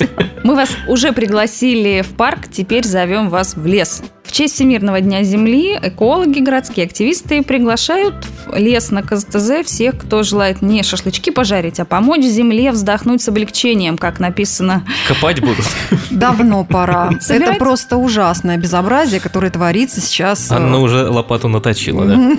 Мы 0.45 0.55
вас 0.55 0.71
уже 0.87 1.11
пригласили 1.13 2.03
в 2.03 2.11
парк, 2.11 2.43
теперь 2.49 2.87
зовем 2.87 3.29
вас 3.29 3.57
в 3.57 3.67
лес. 3.67 4.03
В 4.33 4.35
честь 4.35 4.55
Всемирного 4.55 5.03
дня 5.03 5.25
Земли 5.25 5.79
экологи, 5.83 6.41
городские 6.41 6.87
активисты 6.87 7.43
приглашают 7.43 8.15
в 8.47 8.57
лес 8.57 8.91
на 8.91 9.03
КЗТЗ 9.03 9.63
всех, 9.67 9.99
кто 9.99 10.23
желает 10.23 10.63
не 10.63 10.83
шашлычки 10.83 11.29
пожарить, 11.29 11.79
а 11.81 11.85
помочь 11.85 12.25
земле 12.25 12.73
вздохнуть 12.73 13.21
с 13.21 13.29
облегчением, 13.29 13.99
как 13.99 14.21
написано. 14.21 14.87
Копать 15.07 15.43
будут. 15.43 15.67
Давно 16.11 16.65
пора. 16.65 17.11
Собирать? 17.21 17.57
Это 17.57 17.59
просто 17.59 17.99
ужасное 17.99 18.57
безобразие, 18.57 19.21
которое 19.21 19.51
творится 19.51 20.01
сейчас 20.01 20.51
э, 20.51 20.55
Анна 20.55 20.79
уже 20.79 21.11
лопату 21.11 21.49
наточила, 21.49 22.07
да? 22.07 22.33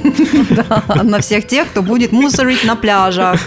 да, 0.88 1.04
на 1.04 1.20
всех 1.20 1.46
тех, 1.46 1.68
кто 1.68 1.84
будет 1.84 2.12
мусорить 2.12 2.64
на 2.64 2.76
пляжах. 2.76 3.40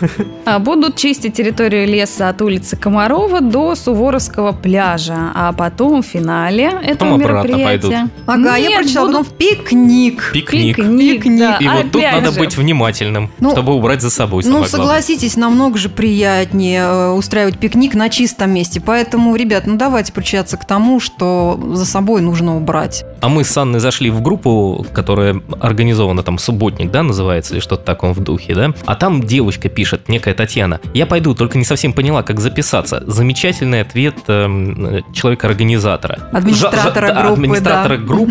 А, 0.45 0.61
Будут 0.61 0.95
чистить 0.95 1.35
территорию 1.35 1.89
леса 1.89 2.29
от 2.29 2.41
улицы 2.41 2.77
Комарова 2.77 3.41
до 3.41 3.75
Суворовского 3.75 4.53
пляжа, 4.53 5.33
а 5.35 5.53
потом 5.53 6.05
в 6.05 6.07
финале 6.07 6.71
этого 6.85 7.17
мероприятия... 7.17 8.09
Ага, 8.37 8.57
я 8.57 8.69
Нет, 8.69 8.81
прочитала 8.81 9.07
будут 9.07 9.27
потом 9.27 9.35
в 9.35 9.39
пикник. 9.39 10.31
Пикник. 10.33 10.77
Пикник, 10.77 11.39
да. 11.39 11.57
И 11.59 11.69
вот 11.69 11.91
тут 11.93 12.03
Опять 12.03 12.15
надо 12.15 12.33
же. 12.33 12.39
быть 12.39 12.57
внимательным, 12.57 13.31
Ну, 13.41 13.51
чтобы 13.51 13.75
убрать 13.75 14.03
за 14.03 14.11
собой 14.11 14.43
Ну, 14.45 14.51
самое 14.51 14.69
главное. 14.71 14.87
согласитесь, 14.87 15.37
намного 15.37 15.79
же 15.79 15.89
приятнее 15.89 16.81
э, 16.83 17.11
устраивать 17.13 17.59
пикник 17.59 17.95
на 17.95 18.09
чистом 18.09 18.51
месте. 18.51 18.81
Поэтому, 18.81 19.35
ребят, 19.37 19.67
ну 19.67 19.77
давайте 19.77 20.13
приучаться 20.13 20.57
к 20.57 20.67
тому, 20.67 21.01
что 21.01 21.59
за 21.73 21.87
собой 21.87 22.21
нужно 22.21 22.57
убрать. 22.57 23.05
А 23.21 23.29
мы 23.29 23.45
с 23.45 23.57
Анной 23.57 23.81
зашли 23.81 24.11
в 24.11 24.21
группу, 24.23 24.87
которая 24.93 25.41
организована 25.61 26.23
там 26.23 26.39
«Субботник», 26.39 26.91
да, 26.91 27.03
называется, 27.03 27.55
или 27.55 27.61
что-то 27.61 27.83
в 27.83 27.85
таком 27.85 28.13
в 28.13 28.21
духе, 28.21 28.55
да? 28.55 28.73
А 28.85 28.95
там 28.95 29.23
девочка 29.23 29.69
пишет, 29.69 30.09
некая 30.09 30.35
Татьяна. 30.35 30.81
Я 30.95 31.07
пойду, 31.07 31.35
только 31.35 31.59
не 31.59 31.65
совсем 31.65 31.93
поняла, 31.93 32.23
как 32.23 32.41
записаться. 32.41 33.03
Замечательный 33.07 33.81
ответ 33.81 34.15
эм, 34.29 35.05
человека-организатора. 35.13 36.29
Администратора 36.33 37.09
да, 37.09 37.23
группы, 37.23 37.33
Администратора 37.43 37.97
да. 37.97 38.05
группы. 38.05 38.26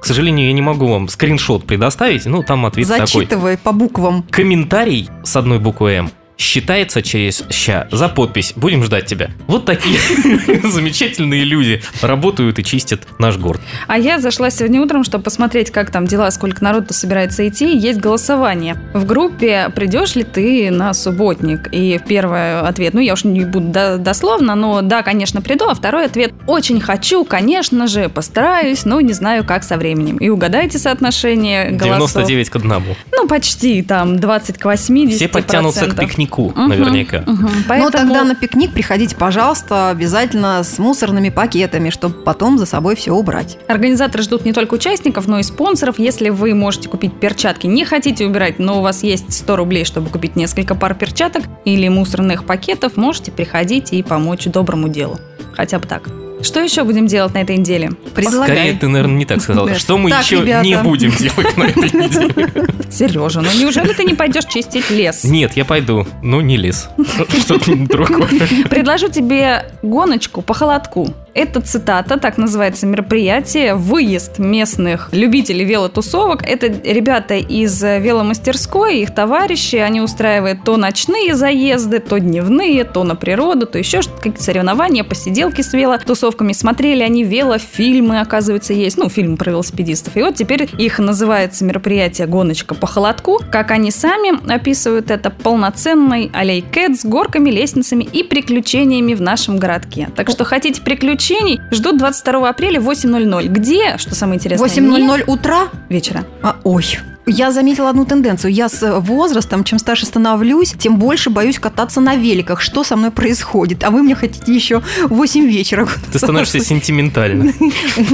К 0.00 0.06
сожалению, 0.06 0.46
я 0.46 0.52
не 0.52 0.62
могу 0.62 0.86
вам 0.88 1.08
скриншот 1.08 1.64
предоставить, 1.64 2.26
ну, 2.26 2.42
там 2.42 2.66
ответ 2.66 2.88
такой. 2.88 3.06
Зачитывай 3.06 3.58
по 3.58 3.72
буквам. 3.72 4.24
Комментарий 4.30 5.08
с 5.24 5.36
одной 5.36 5.58
буквой 5.58 5.94
«М» 5.96 6.10
считается 6.38 7.02
через 7.02 7.44
«ща» 7.50 7.88
за 7.90 8.08
подпись 8.08 8.52
«Будем 8.56 8.82
ждать 8.84 9.06
тебя». 9.06 9.30
Вот 9.48 9.64
такие 9.66 9.98
замечательные 10.64 11.44
люди 11.44 11.82
работают 12.00 12.58
и 12.58 12.64
чистят 12.64 13.02
наш 13.18 13.36
город. 13.36 13.60
А 13.88 13.98
я 13.98 14.20
зашла 14.20 14.48
сегодня 14.50 14.80
утром, 14.80 15.04
чтобы 15.04 15.24
посмотреть, 15.24 15.70
как 15.70 15.90
там 15.90 16.06
дела, 16.06 16.30
сколько 16.30 16.62
народу 16.62 16.94
собирается 16.94 17.46
идти. 17.46 17.76
Есть 17.76 17.98
голосование. 17.98 18.76
В 18.94 19.04
группе 19.04 19.70
«Придешь 19.74 20.14
ли 20.14 20.22
ты 20.22 20.70
на 20.70 20.94
субботник?» 20.94 21.68
И 21.72 22.00
первый 22.06 22.60
ответ, 22.60 22.94
ну, 22.94 23.00
я 23.00 23.14
уж 23.14 23.24
не 23.24 23.44
буду 23.44 23.68
до- 23.68 23.98
дословно, 23.98 24.54
но 24.54 24.80
да, 24.80 25.02
конечно, 25.02 25.42
приду. 25.42 25.66
А 25.66 25.74
второй 25.74 26.06
ответ 26.06 26.32
«Очень 26.46 26.80
хочу, 26.80 27.24
конечно 27.24 27.88
же, 27.88 28.08
постараюсь, 28.08 28.84
но 28.84 29.00
не 29.00 29.12
знаю, 29.12 29.44
как 29.44 29.64
со 29.64 29.76
временем». 29.76 30.18
И 30.18 30.28
угадайте 30.28 30.78
соотношение 30.78 31.72
голосов. 31.72 32.26
99 32.26 32.50
к 32.50 32.56
1. 32.56 32.82
Ну, 33.12 33.26
почти 33.26 33.82
там 33.82 34.18
20 34.20 34.58
к 34.58 34.64
80 34.64 35.16
Все 35.16 35.28
подтянутся 35.28 35.86
к 35.86 35.96
пикнику, 35.96 36.27
Мгм, 36.36 36.68
наверняка. 36.68 37.22
мгм. 37.26 37.42
Но 37.42 37.48
Поэтому... 37.68 37.90
тогда 37.90 38.24
на 38.24 38.34
пикник 38.34 38.72
приходите, 38.72 39.16
пожалуйста, 39.16 39.90
обязательно 39.90 40.62
с 40.62 40.78
мусорными 40.78 41.30
пакетами, 41.30 41.90
чтобы 41.90 42.22
потом 42.22 42.58
за 42.58 42.66
собой 42.66 42.96
все 42.96 43.12
убрать. 43.12 43.58
Организаторы 43.68 44.22
ждут 44.22 44.44
не 44.44 44.52
только 44.52 44.74
участников, 44.74 45.26
но 45.26 45.38
и 45.38 45.42
спонсоров. 45.42 45.98
Если 45.98 46.28
вы 46.28 46.54
можете 46.54 46.88
купить 46.88 47.18
перчатки, 47.18 47.66
не 47.66 47.84
хотите 47.84 48.26
убирать, 48.26 48.58
но 48.58 48.78
у 48.78 48.82
вас 48.82 49.02
есть 49.02 49.32
100 49.32 49.56
рублей, 49.56 49.84
чтобы 49.84 50.08
купить 50.10 50.36
несколько 50.36 50.74
пар 50.74 50.94
перчаток 50.94 51.44
или 51.64 51.88
мусорных 51.88 52.44
пакетов, 52.44 52.96
можете 52.96 53.32
приходить 53.32 53.92
и 53.92 54.02
помочь 54.02 54.44
доброму 54.44 54.88
делу. 54.88 55.18
Хотя 55.54 55.78
бы 55.78 55.86
так. 55.86 56.08
Что 56.42 56.60
еще 56.60 56.84
будем 56.84 57.06
делать 57.06 57.34
на 57.34 57.38
этой 57.38 57.56
неделе? 57.56 57.90
Предлагай. 58.14 58.48
Скорее, 58.56 58.72
ты, 58.74 58.88
наверное, 58.88 59.16
не 59.16 59.24
так 59.24 59.40
сказала. 59.40 59.74
Что 59.74 59.98
мы 59.98 60.10
Так, 60.10 60.22
еще 60.24 60.40
ребята. 60.42 60.64
не 60.64 60.76
будем 60.78 61.10
делать 61.10 61.56
на 61.56 61.64
этой 61.64 61.90
неделе? 61.90 62.48
Сережа, 62.90 63.40
ну 63.40 63.48
неужели 63.58 63.92
ты 63.92 64.04
не 64.04 64.14
пойдешь 64.14 64.44
чистить 64.44 64.90
лес? 64.90 65.24
Нет, 65.24 65.52
я 65.56 65.64
пойду, 65.64 66.06
но 66.22 66.40
не 66.40 66.56
лес. 66.56 66.88
Что-то 67.40 67.74
другое. 67.76 68.28
Предложу 68.70 69.08
тебе 69.08 69.70
гоночку 69.82 70.42
по 70.42 70.54
холодку. 70.54 71.12
Это 71.34 71.60
цитата, 71.60 72.18
так 72.18 72.38
называется 72.38 72.86
мероприятие, 72.86 73.74
выезд 73.74 74.38
местных 74.38 75.10
любителей 75.12 75.64
велотусовок. 75.64 76.42
Это 76.42 76.66
ребята 76.66 77.34
из 77.34 77.82
веломастерской, 77.82 79.00
их 79.00 79.14
товарищи, 79.14 79.76
они 79.76 80.00
устраивают 80.00 80.64
то 80.64 80.76
ночные 80.76 81.34
заезды, 81.34 82.00
то 82.00 82.18
дневные, 82.18 82.84
то 82.84 83.04
на 83.04 83.14
природу, 83.14 83.66
то 83.66 83.78
еще 83.78 84.00
какие-то 84.02 84.42
соревнования, 84.42 85.04
посиделки 85.04 85.62
с 85.62 85.72
велотусовками. 85.72 86.52
Смотрели 86.52 87.02
они 87.02 87.24
велофильмы, 87.24 88.20
оказывается, 88.20 88.72
есть, 88.72 88.96
ну, 88.96 89.08
фильмы 89.08 89.36
про 89.36 89.50
велосипедистов. 89.50 90.16
И 90.16 90.22
вот 90.22 90.34
теперь 90.34 90.68
их 90.78 90.98
называется 90.98 91.64
мероприятие 91.64 92.26
«Гоночка 92.26 92.74
по 92.74 92.86
холодку». 92.86 93.40
Как 93.50 93.70
они 93.70 93.90
сами 93.90 94.52
описывают 94.52 95.10
это, 95.10 95.30
полноценный 95.30 96.30
аллей 96.32 96.62
Кэт 96.62 97.00
с 97.00 97.04
горками, 97.04 97.50
лестницами 97.50 98.04
и 98.04 98.22
приключениями 98.22 99.14
в 99.14 99.20
нашем 99.20 99.58
городке. 99.58 100.08
Так 100.16 100.30
что 100.30 100.44
хотите 100.44 100.82
приключений, 101.18 101.60
ждут 101.70 101.98
22 101.98 102.48
апреля 102.48 102.80
8.00. 102.80 103.48
Где, 103.48 103.98
что 103.98 104.14
самое 104.14 104.36
интересное? 104.36 104.68
8.00 104.68 105.24
утра? 105.26 105.68
Вечера. 105.88 106.24
А, 106.42 106.56
ой, 106.64 106.84
я 107.28 107.52
заметила 107.52 107.90
одну 107.90 108.04
тенденцию. 108.04 108.52
Я 108.52 108.68
с 108.68 109.00
возрастом, 109.00 109.64
чем 109.64 109.78
старше 109.78 110.06
становлюсь, 110.06 110.74
тем 110.78 110.98
больше 110.98 111.30
боюсь 111.30 111.58
кататься 111.58 112.00
на 112.00 112.16
великах. 112.16 112.60
Что 112.60 112.84
со 112.84 112.96
мной 112.96 113.10
происходит? 113.10 113.84
А 113.84 113.90
вы 113.90 114.02
мне 114.02 114.14
хотите 114.14 114.54
еще 114.54 114.82
8 115.08 115.46
вечера. 115.46 115.88
Ты 116.12 116.18
становишься 116.18 116.60
сентиментальной. 116.60 117.54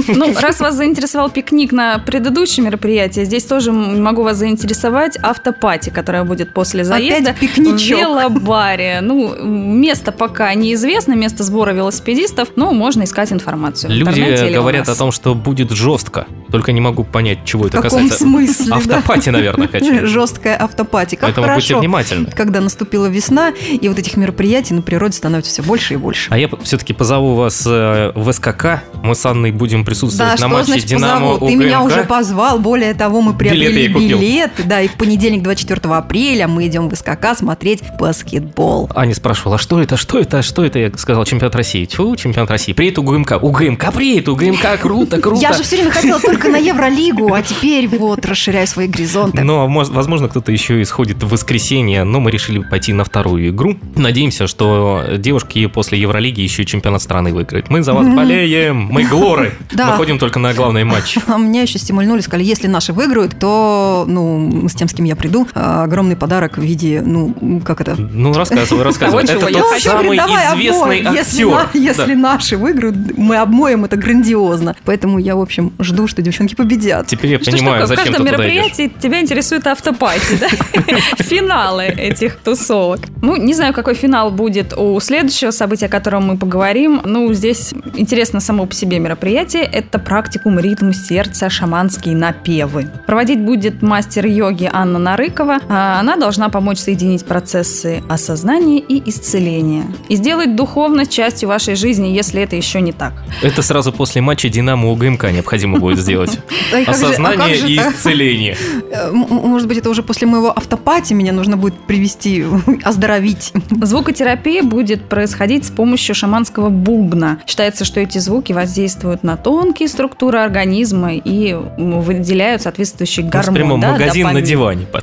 Ну, 0.07 0.33
раз 0.39 0.59
вас 0.59 0.75
заинтересовал 0.75 1.29
пикник 1.29 1.71
на 1.71 1.99
предыдущем 1.99 2.65
мероприятии, 2.65 3.25
здесь 3.25 3.43
тоже 3.43 3.71
могу 3.71 4.23
вас 4.23 4.37
заинтересовать 4.37 5.17
автопати, 5.21 5.89
которая 5.89 6.23
будет 6.23 6.53
после 6.53 6.83
заезда 6.83 7.31
Опять 7.31 7.39
пикничок. 7.39 7.97
в 7.97 8.01
велобаре. 8.01 8.99
Ну, 9.01 9.35
место 9.43 10.11
пока 10.11 10.53
неизвестно, 10.53 11.13
место 11.13 11.43
сбора 11.43 11.71
велосипедистов, 11.71 12.49
но 12.55 12.71
можно 12.71 13.03
искать 13.03 13.31
информацию. 13.31 13.91
Люди 13.91 14.53
говорят 14.53 14.89
о 14.89 14.95
том, 14.95 15.11
что 15.11 15.35
будет 15.35 15.71
жестко. 15.71 16.27
Только 16.51 16.71
не 16.71 16.81
могу 16.81 17.03
понять, 17.03 17.39
чего 17.45 17.63
В 17.63 17.67
это 17.67 17.81
каком 17.81 18.01
касается. 18.03 18.19
смысле? 18.19 18.65
да? 18.69 18.75
Автопати, 18.77 19.29
наверное, 19.29 19.67
хочу. 19.67 20.05
Жесткая 20.07 20.57
автопати. 20.61 21.15
Как 21.15 21.21
Поэтому 21.35 21.47
будьте 21.47 21.67
хорошо, 21.67 21.79
внимательны. 21.79 22.31
когда 22.31 22.61
наступила 22.61 23.07
весна, 23.07 23.49
и 23.49 23.87
вот 23.89 23.97
этих 23.99 24.15
мероприятий 24.17 24.73
на 24.73 24.81
природе 24.81 25.13
становится 25.17 25.51
все 25.51 25.63
больше 25.63 25.95
и 25.95 25.97
больше. 25.97 26.27
А 26.31 26.37
я 26.37 26.49
все-таки 26.63 26.93
позову 26.93 27.35
вас 27.35 27.63
э, 27.65 28.11
в 28.15 28.31
СКК. 28.31 28.83
Мы 29.03 29.15
с 29.15 29.25
Анной 29.25 29.51
будем 29.51 29.79
Да, 29.83 29.85
присутствовать 29.85 30.31
на 30.33 30.37
что 30.37 30.47
матче 30.47 30.65
значит 30.65 30.87
Динамо 30.87 31.33
позову? 31.33 31.47
Ты 31.49 31.55
меня 31.55 31.81
УГМК. 31.81 31.91
уже 31.93 32.03
позвал. 32.05 32.59
Более 32.59 32.93
того, 32.93 33.21
мы 33.21 33.33
приобрели 33.33 33.87
Билеты 33.87 33.99
билеты. 33.99 34.63
Да, 34.63 34.81
и 34.81 34.87
в 34.87 34.93
понедельник, 34.93 35.43
24 35.43 35.93
апреля, 35.93 36.47
мы 36.47 36.67
идем 36.67 36.89
в 36.89 36.95
СКК 36.95 37.35
смотреть 37.37 37.83
баскетбол. 37.99 38.89
Аня 38.95 39.13
спрашивала, 39.15 39.55
а 39.55 39.59
что 39.59 39.81
это, 39.81 39.97
что 39.97 40.19
это, 40.19 40.41
что 40.41 40.63
это? 40.63 40.79
Я 40.79 40.91
сказал, 40.97 41.25
чемпионат 41.25 41.55
России. 41.55 41.85
Тьфу, 41.85 42.15
чемпионат 42.15 42.49
России. 42.51 42.73
Приедет 42.73 42.99
УГМК. 42.99 43.43
УГМК 43.43 43.93
приедет, 43.93 44.29
УГМК, 44.29 44.79
круто, 44.81 45.19
круто. 45.19 45.41
Я 45.41 45.53
же 45.53 45.63
все 45.63 45.75
время 45.77 45.91
хотела 45.91 46.19
только 46.35 46.49
на 46.49 46.57
Евролигу, 46.57 47.33
а 47.33 47.41
теперь 47.41 47.87
вот 47.87 48.25
расширяю 48.25 48.67
свои 48.67 48.87
горизонты. 48.87 49.41
Ну, 49.41 49.61
а 49.61 49.67
мож- 49.67 49.89
возможно, 49.89 50.27
кто-то 50.27 50.51
еще 50.51 50.81
и 50.81 50.83
сходит 50.83 51.23
в 51.23 51.29
воскресенье, 51.29 52.03
но 52.03 52.19
мы 52.19 52.29
решили 52.29 52.59
пойти 52.59 52.91
на 52.91 53.05
вторую 53.05 53.47
игру. 53.49 53.77
Надеемся, 53.95 54.45
что 54.45 55.03
девушки 55.17 55.65
после 55.67 55.97
Евролиги 55.97 56.41
еще 56.41 56.63
и 56.63 56.65
чемпионат 56.65 57.01
страны 57.01 57.33
выиграют. 57.33 57.69
Мы 57.69 57.83
за 57.83 57.93
вас 57.93 58.05
болеем, 58.07 58.89
мы 58.91 59.03
глоры. 59.05 59.53
Да. 59.71 59.91
Мы 59.91 59.95
ходим 59.95 60.19
только 60.19 60.39
на 60.39 60.53
главный 60.53 60.83
матч. 60.83 61.17
А 61.27 61.37
меня 61.37 61.61
еще 61.63 61.79
стимульнули, 61.79 62.21
сказали, 62.21 62.43
если 62.43 62.67
наши 62.67 62.93
выиграют, 62.93 63.39
то, 63.39 64.05
ну, 64.07 64.67
с 64.69 64.75
тем, 64.75 64.87
с 64.87 64.93
кем 64.93 65.05
я 65.05 65.15
приду, 65.15 65.47
а, 65.53 65.83
огромный 65.83 66.15
подарок 66.15 66.57
в 66.57 66.61
виде, 66.61 67.01
ну, 67.05 67.61
как 67.65 67.81
это? 67.81 67.95
Ну, 67.95 68.33
рассказывай, 68.33 68.83
рассказывай. 68.83 69.23
Это 69.23 69.39
тот 69.39 69.81
самый 69.81 70.17
известный 70.17 71.01
актер. 71.05 71.69
если 71.73 72.13
наши 72.13 72.57
выиграют, 72.57 73.17
мы 73.17 73.37
обмоем 73.37 73.85
это 73.85 73.95
грандиозно. 73.97 74.75
Поэтому 74.85 75.17
я, 75.17 75.35
в 75.35 75.41
общем, 75.41 75.73
жду, 75.79 76.07
что 76.07 76.21
девчонки 76.25 76.55
победят. 76.55 77.07
Теперь 77.07 77.31
я 77.31 77.39
Что 77.39 77.51
понимаю, 77.51 77.81
такое, 77.81 77.85
в 77.85 77.89
зачем 77.89 78.03
ты 78.05 78.11
каждом 78.11 78.25
туда 78.27 78.37
мероприятии 78.37 78.91
тебя 78.99 79.21
интересует 79.21 79.67
автопати, 79.67 80.37
да? 80.39 80.47
Финалы 81.23 81.85
этих 81.85 82.37
тусовок. 82.37 82.99
Ну, 83.21 83.35
не 83.37 83.53
знаю, 83.53 83.73
какой 83.73 83.95
финал 83.95 84.31
будет 84.31 84.73
у 84.77 84.99
следующего 84.99 85.51
события, 85.51 85.85
о 85.85 85.89
котором 85.89 86.27
мы 86.27 86.37
поговорим. 86.37 87.01
Ну, 87.05 87.31
здесь 87.33 87.73
интересно 87.95 88.39
само 88.39 88.65
по 88.65 88.73
себе 88.73 88.99
мероприятие. 88.99 89.63
Это 89.63 89.99
практикум 89.99 90.59
ритм 90.59 90.91
сердца, 90.91 91.49
шаманские 91.49 92.15
напевы. 92.15 92.89
Проводить 93.07 93.39
будет 93.39 93.81
мастер 93.81 94.25
йоги 94.25 94.69
Анна 94.71 94.99
Нарыкова. 94.99 95.59
А 95.69 95.99
Она 95.99 96.15
должна 96.17 96.49
помочь 96.49 96.79
соединить 96.79 97.25
процессы 97.25 98.03
осознания 98.09 98.79
и 98.79 99.09
исцеления. 99.09 99.85
И 100.09 100.15
сделать 100.15 100.55
духовность 100.55 101.11
частью 101.11 101.49
вашей 101.49 101.75
жизни, 101.75 102.07
если 102.07 102.41
это 102.41 102.55
еще 102.55 102.81
не 102.81 102.91
так. 102.91 103.13
Это 103.41 103.61
сразу 103.61 103.91
после 103.91 104.21
матча 104.21 104.49
Динамо 104.49 104.91
УГМК 104.91 105.31
необходимо 105.31 105.79
будет 105.79 105.99
сделать. 105.99 106.14
Же- 106.25 106.85
а 106.85 106.91
Осознание 106.91 107.57
и 107.57 107.77
исцеление. 107.77 108.57
Э, 108.91 109.11
Может 109.11 109.67
быть, 109.67 109.77
это 109.77 109.89
уже 109.89 110.03
после 110.03 110.27
моего 110.27 110.51
автопати 110.55 111.13
меня 111.13 111.33
нужно 111.33 111.57
будет 111.57 111.75
привести, 111.87 112.45
оздоровить. 112.83 113.53
Звукотерапия 113.81 114.63
будет 114.63 115.09
происходить 115.09 115.65
с 115.65 115.71
помощью 115.71 116.15
шаманского 116.15 116.69
бубна. 116.69 117.39
Считается, 117.47 117.85
что 117.85 117.99
эти 117.99 118.17
звуки 118.19 118.53
воздействуют 118.53 119.23
на 119.23 119.37
тонкие 119.37 119.87
структуры 119.89 120.39
организма 120.39 121.13
и 121.13 121.53
выделяют 121.77 122.61
соответствующий 122.61 123.23
У 123.23 123.25
нас 123.27 123.33
гормон. 123.45 123.53
прямо 123.55 123.81
да, 123.81 123.91
магазин 123.93 124.27
на 124.31 124.41
диване. 124.41 124.87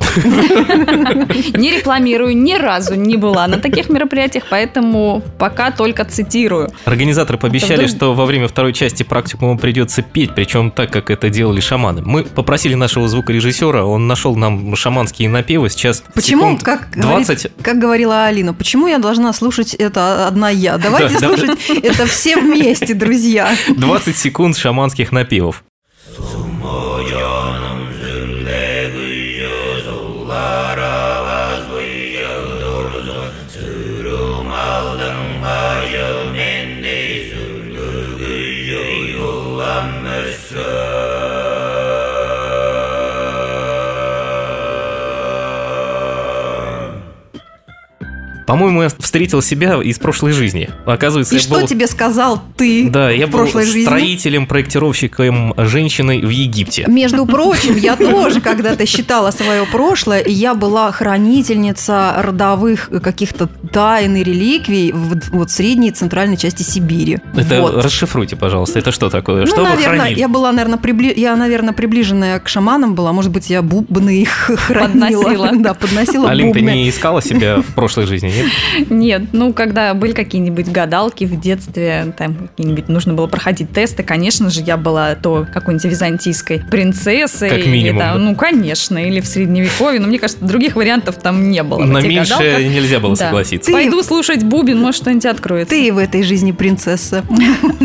Не 1.57 1.71
рекламирую, 1.77 2.35
ни 2.37 2.53
разу 2.53 2.95
не 2.95 3.17
была 3.17 3.47
на 3.47 3.57
таких 3.57 3.89
мероприятиях, 3.89 4.45
поэтому 4.49 5.21
пока 5.37 5.71
только 5.71 6.05
цитирую. 6.05 6.69
Организаторы 6.85 7.37
пообещали, 7.39 7.87
что 7.87 8.13
во 8.13 8.25
время 8.25 8.47
второй 8.47 8.73
части 8.73 9.03
практикума 9.03 9.57
придется 9.57 10.01
петь, 10.01 10.33
причем 10.35 10.71
так, 10.71 10.91
как 10.91 11.02
это 11.09 11.29
делали 11.29 11.59
шаманы. 11.59 12.01
Мы 12.03 12.23
попросили 12.23 12.73
нашего 12.75 13.07
звукорежиссера, 13.07 13.83
он 13.85 14.07
нашел 14.07 14.35
нам 14.35 14.75
шаманские 14.75 15.29
напевы. 15.29 15.69
Сейчас 15.69 16.03
Почему, 16.13 16.43
секунд 16.43 16.63
как, 16.63 16.89
20... 16.95 17.27
говорит- 17.27 17.51
как 17.61 17.79
говорила 17.79 18.25
Алина, 18.25 18.53
почему 18.53 18.87
я 18.87 18.99
должна 18.99 19.33
слушать 19.33 19.73
это 19.73 20.27
одна 20.27 20.49
я? 20.49 20.77
Давайте 20.83 21.19
Да, 21.19 21.29
да. 21.29 21.37
слушать 21.37 21.59
это 21.69 22.05
все 22.05 22.37
вместе, 22.37 22.93
друзья. 22.93 23.55
20 23.75 24.15
секунд 24.17 24.57
шаманских 24.57 25.11
напевов. 25.11 25.63
По-моему, 48.45 48.83
я 48.83 48.89
встретил 48.99 49.41
себя 49.41 49.81
из 49.81 49.97
прошлой 49.99 50.31
жизни. 50.33 50.69
Оказывается, 50.85 51.35
И 51.35 51.37
я 51.37 51.43
что 51.43 51.59
был... 51.59 51.67
тебе 51.67 51.87
сказал 51.87 52.41
ты 52.57 52.89
Да, 52.89 53.09
я 53.09 53.27
в 53.27 53.31
был 53.31 53.47
строителем, 53.47 54.45
проектировщиком 54.47 55.53
женщиной 55.57 56.21
в 56.21 56.29
Египте. 56.29 56.85
Между 56.87 57.25
прочим, 57.25 57.75
я 57.75 57.95
тоже 57.95 58.41
когда-то 58.41 58.85
считала 58.85 59.31
свое 59.31 59.65
прошлое, 59.65 60.19
и 60.19 60.31
я 60.31 60.53
была 60.53 60.91
хранительница 60.91 62.13
родовых 62.17 62.89
каких-то 63.01 63.47
тайн 63.71 64.15
и 64.15 64.23
реликвий 64.23 64.91
в 64.91 65.19
вот 65.31 65.51
средней 65.51 65.89
и 65.89 65.91
центральной 65.91 66.37
части 66.37 66.63
Сибири. 66.63 67.19
Это 67.35 67.61
Вот. 67.61 67.83
расшифруйте, 67.83 68.35
пожалуйста, 68.35 68.79
это 68.79 68.91
что 68.91 69.09
такое? 69.09 69.41
Ну, 69.41 69.47
что 69.47 69.57
вы 69.57 69.63
наверное, 69.69 69.99
хранили? 69.99 70.19
я 70.19 70.27
была, 70.27 70.51
наверное, 70.51 70.77
прибли... 70.77 71.13
я, 71.15 71.35
наверное, 71.35 71.73
приближенная 71.73 72.39
к 72.39 72.47
шаманам 72.47 72.95
была. 72.95 73.13
Может 73.13 73.31
быть, 73.31 73.49
я 73.49 73.61
бубны 73.61 74.21
их 74.21 74.29
хранила. 74.57 75.23
Подносила. 75.23 75.49
Да, 75.53 75.73
подносила 75.73 76.29
Алин, 76.29 76.53
ты 76.53 76.61
не 76.61 76.89
искала 76.89 77.21
себя 77.21 77.61
в 77.61 77.73
прошлой 77.73 78.05
жизни, 78.05 78.29
нет? 78.33 78.89
Нет, 78.89 79.21
ну, 79.33 79.53
когда 79.53 79.93
были 79.93 80.11
какие-нибудь 80.13 80.67
гадалки 80.69 81.25
в 81.25 81.39
детстве, 81.39 82.13
там 82.17 82.35
какие-нибудь 82.55 82.87
нужно 82.89 83.13
было 83.13 83.27
проходить 83.27 83.71
тесты, 83.71 84.03
конечно 84.03 84.49
же, 84.49 84.61
я 84.61 84.77
была 84.77 85.15
то 85.15 85.45
какой-нибудь 85.51 85.85
византийской 85.85 86.59
принцессой. 86.59 87.49
Как 87.49 87.59
или 87.59 87.67
минимум, 87.69 87.99
там, 88.01 88.13
да. 88.17 88.19
Ну, 88.19 88.35
конечно, 88.35 88.97
или 88.97 89.19
в 89.19 89.25
средневековье, 89.27 89.99
но 89.99 90.07
мне 90.07 90.19
кажется, 90.19 90.43
других 90.43 90.75
вариантов 90.75 91.15
там 91.21 91.49
не 91.49 91.63
было. 91.63 91.83
На 91.83 91.99
этих 91.99 92.09
меньшее 92.09 92.51
гадалках. 92.51 92.71
нельзя 92.75 92.99
было 92.99 93.15
Да. 93.15 93.25
согласиться. 93.25 93.67
Ты- 93.67 93.73
Пойду 93.73 94.01
слушать 94.03 94.43
бубен, 94.43 94.79
может, 94.79 95.01
что-нибудь 95.01 95.25
откроется. 95.25 95.75
Ты 95.75 95.91
в 95.93 95.97
этой 95.97 96.23
жизни 96.23 96.51
принцесса. 96.51 97.23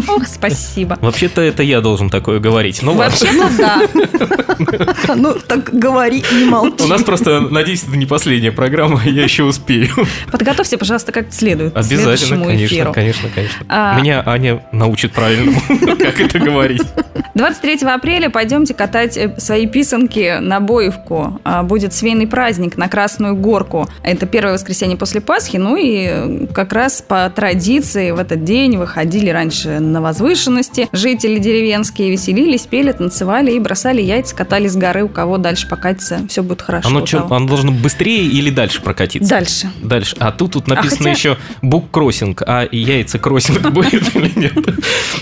Ох, 0.08 0.26
спасибо. 0.26 0.98
Вообще-то 1.00 1.40
это 1.40 1.62
я 1.62 1.80
должен 1.80 2.11
такое 2.11 2.40
говорить. 2.40 2.80
Ну. 2.82 2.92
Вообще-то 2.94 3.48
да. 3.58 3.88
Ну, 5.16 5.34
так 5.46 5.70
говори, 5.72 6.22
не 6.32 6.44
молчи. 6.44 6.84
У 6.84 6.87
нас 6.87 7.02
просто, 7.02 7.40
надеюсь, 7.40 7.84
это 7.84 7.96
не 7.96 8.06
последняя 8.06 8.52
программа, 8.52 9.00
я 9.04 9.24
еще 9.24 9.44
успею. 9.44 9.90
Под 10.38 10.46
Подготовься, 10.48 10.79
пожалуйста, 10.79 11.12
как 11.12 11.33
следует. 11.33 11.77
Обязательно, 11.77 12.44
конечно, 12.46 12.77
эфиру. 12.77 12.92
конечно, 12.92 13.29
конечно. 13.35 13.66
А- 13.68 14.01
Меня 14.01 14.22
Аня 14.24 14.62
научит 14.72 15.12
правильно, 15.12 15.53
как 15.98 16.20
это 16.20 16.38
говорить. 16.38 16.83
23 17.35 17.87
апреля 17.87 18.31
пойдемте 18.31 18.74
катать 18.74 19.16
э, 19.16 19.35
свои 19.38 19.66
писанки 19.66 20.38
на 20.40 20.61
Боевку. 20.61 21.40
А, 21.44 21.62
Будет 21.62 21.92
свейный 21.92 22.27
праздник 22.27 22.77
на 22.77 22.88
Красную 22.88 23.37
Горку. 23.37 23.88
Это 24.03 24.27
первое 24.27 24.55
воскресенье 24.55 24.96
после 24.96 25.20
Пасхи. 25.20 25.57
Ну 25.57 25.77
и 25.77 26.07
э, 26.09 26.46
как 26.53 26.72
раз 26.72 27.03
по 27.07 27.31
традиции 27.31 28.11
в 28.11 28.18
этот 28.18 28.44
день 28.44 28.77
выходили 28.77 29.31
раньше 29.31 29.79
на 29.81 30.01
возвышенности. 30.01 30.88
Жители 30.92 31.38
деревенские 31.38 32.11
веселились, 32.11 32.62
пели, 32.62 32.92
танцевали 32.92 33.53
и 33.53 33.61
бросали 33.61 34.03
яйца, 34.03 34.35
катали 34.35 34.66
с 34.66 34.77
горы. 34.77 35.05
У 35.05 35.09
кого 35.09 35.37
дальше 35.37 35.68
покатится, 35.68 36.20
все 36.29 36.42
будет 36.42 36.62
хорошо. 36.62 36.88
Оно, 36.88 37.03
того. 37.05 37.35
оно 37.35 37.46
должно 37.46 37.72
быстрее 37.72 38.27
или 38.27 38.51
дальше 38.51 38.81
прокатиться? 38.83 39.29
Дальше. 39.29 39.70
Дальше. 39.83 40.16
А 40.18 40.28
тут 40.31 40.53
тут 40.53 40.69
написано 40.69 41.11
хотя- 41.11 41.11
еще 41.11 41.37
бук-кроссинг, 41.62 42.43
а 42.47 42.67
яйца 42.71 43.19
кроссинг 43.19 43.71
будет 43.71 44.14
или 44.17 44.33
нет? 44.37 44.55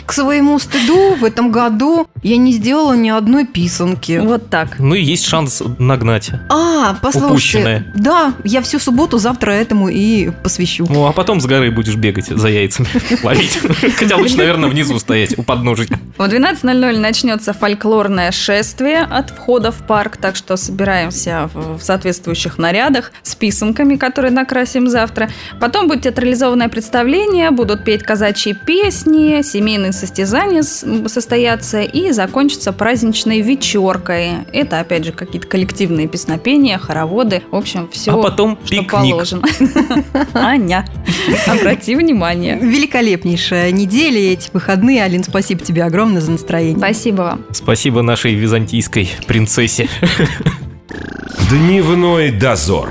К 0.04 0.12
своему 0.12 0.58
стыду 0.58 1.14
в 1.14 1.24
этом 1.24 1.50
году 1.50 2.06
я 2.22 2.36
не 2.36 2.52
сделала 2.52 2.94
ни 2.94 3.08
одной 3.10 3.46
писанки. 3.46 4.20
Вот 4.22 4.50
так. 4.50 4.78
Ну 4.78 4.94
и 4.94 5.02
есть 5.02 5.24
шанс 5.26 5.62
нагнать. 5.78 6.30
А, 6.48 6.94
послушайте. 7.02 7.26
Упущенное. 7.26 7.92
Да, 7.94 8.34
я 8.44 8.62
всю 8.62 8.78
субботу 8.78 9.18
завтра 9.18 9.50
этому 9.52 9.88
и 9.88 10.30
посвящу. 10.42 10.86
Ну, 10.88 11.06
а 11.06 11.12
потом 11.12 11.40
с 11.40 11.46
горы 11.46 11.70
будешь 11.70 11.96
бегать 11.96 12.26
за 12.26 12.48
яйцами, 12.48 12.88
ловить. 13.22 13.58
Хотя 13.98 14.16
лучше, 14.16 14.36
наверное, 14.36 14.68
внизу 14.68 14.98
стоять, 14.98 15.38
у 15.38 15.42
подножия. 15.42 15.88
В 16.16 16.20
12.00 16.22 16.98
начнется 16.98 17.52
фольклорное 17.52 18.32
шествие 18.32 19.00
от 19.02 19.30
входа 19.30 19.70
в 19.72 19.86
парк, 19.86 20.16
так 20.16 20.36
что 20.36 20.56
собираемся 20.56 21.50
в 21.52 21.80
соответствующих 21.80 22.58
нарядах 22.58 23.12
с 23.22 23.34
писанками, 23.34 23.96
которые 23.96 24.30
накрасим 24.32 24.88
завтра. 24.96 25.28
Потом 25.60 25.88
будет 25.88 26.02
театрализованное 26.02 26.70
представление, 26.70 27.50
будут 27.50 27.84
петь 27.84 28.02
казачьи 28.02 28.54
песни, 28.54 29.42
семейные 29.42 29.92
состязания 29.92 30.62
состоятся 30.62 31.82
и 31.82 32.12
закончится 32.12 32.72
праздничной 32.72 33.42
вечеркой. 33.42 34.30
Это, 34.54 34.80
опять 34.80 35.04
же, 35.04 35.12
какие-то 35.12 35.46
коллективные 35.46 36.08
песнопения, 36.08 36.78
хороводы. 36.78 37.42
В 37.50 37.56
общем, 37.56 37.90
все, 37.92 38.12
А 38.12 38.22
потом 38.22 38.58
что 38.64 38.70
пикник. 38.70 38.90
положено. 38.90 39.42
Аня, 40.32 40.86
обрати 41.46 41.94
внимание. 41.94 42.58
Великолепнейшая 42.58 43.72
неделя 43.72 44.32
эти 44.32 44.48
выходные. 44.54 45.02
Алин, 45.04 45.22
спасибо 45.24 45.60
тебе 45.60 45.84
огромное 45.84 46.22
за 46.22 46.30
настроение. 46.30 46.78
Спасибо 46.78 47.22
вам. 47.22 47.44
Спасибо 47.52 48.00
нашей 48.00 48.32
византийской 48.34 49.10
принцессе. 49.26 49.88
Дневной 51.50 52.30
дозор. 52.30 52.88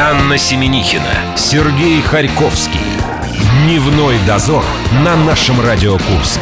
Анна 0.00 0.38
Семенихина, 0.38 1.36
Сергей 1.36 2.00
Харьковский. 2.02 2.78
Дневной 3.64 4.14
дозор 4.28 4.64
на 5.04 5.16
нашем 5.16 5.60
Радио 5.60 5.94
Курск. 5.94 6.38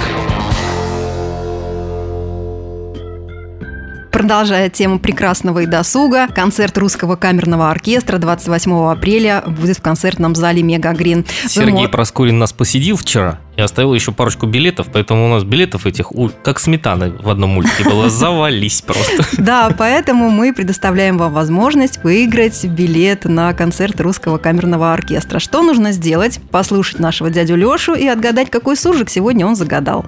Продолжая 4.13 4.69
тему 4.69 4.99
прекрасного 4.99 5.61
и 5.61 5.67
досуга, 5.67 6.29
концерт 6.29 6.77
русского 6.77 7.17
камерного 7.17 7.71
оркестра 7.71 8.19
28 8.19 8.91
апреля 8.91 9.43
будет 9.47 9.79
в 9.79 9.83
концертном 9.83 10.35
зале 10.35 10.63
Мега 10.63 10.93
Грин. 10.93 11.25
Вы 11.45 11.49
Сергей 11.49 11.89
Проскурин 11.89 12.39
нас 12.39 12.53
посетил 12.53 12.99
вчера 12.99 13.41
и 13.57 13.63
оставил 13.63 13.95
еще 13.95 14.13
парочку 14.13 14.47
билетов, 14.47 14.89
поэтому 14.93 15.27
у 15.27 15.29
нас 15.29 15.45
билетов 15.45 15.87
этих, 15.87 16.13
как 16.43 16.61
сметаны 16.61 17.11
в 17.11 17.29
одном 17.29 17.51
мультике 17.51 17.85
было, 17.85 18.11
завались 18.11 18.83
просто. 18.83 19.25
Да, 19.39 19.75
поэтому 19.77 20.31
мы 20.31 20.53
предоставляем 20.53 21.17
вам 21.17 21.33
возможность 21.33 22.03
выиграть 22.05 22.65
билет 22.65 23.25
на 23.25 23.53
концерт 23.55 24.01
русского 24.01 24.39
камерного 24.39 24.93
оркестра. 24.93 25.39
Что 25.39 25.63
нужно 25.63 25.93
сделать? 25.93 26.39
Послушать 26.51 26.99
нашего 26.99 27.31
дядю 27.31 27.57
Лешу 27.57 27.95
и 27.95 28.07
отгадать, 28.07 28.51
какой 28.51 28.77
суржик 28.77 29.09
сегодня 29.09 29.47
он 29.47 29.57
загадал. 29.57 30.05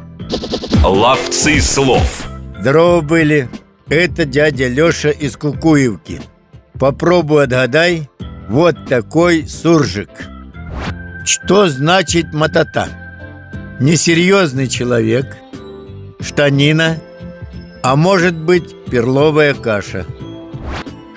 Ловцы 0.84 1.60
слов. 1.60 2.26
Здорово 2.60 3.00
были. 3.00 3.48
Это 3.88 4.26
дядя 4.26 4.68
Леша 4.68 5.10
из 5.10 5.36
Кукуевки. 5.36 6.20
Попробуй 6.78 7.44
отгадай. 7.44 8.10
Вот 8.48 8.86
такой 8.86 9.48
суржик. 9.48 10.10
Что 11.24 11.68
значит 11.68 12.32
мотота? 12.32 13.07
Несерьезный 13.80 14.66
человек, 14.66 15.36
штанина, 16.20 17.00
а 17.82 17.94
может 17.94 18.36
быть 18.36 18.74
перловая 18.90 19.54
каша. 19.54 20.04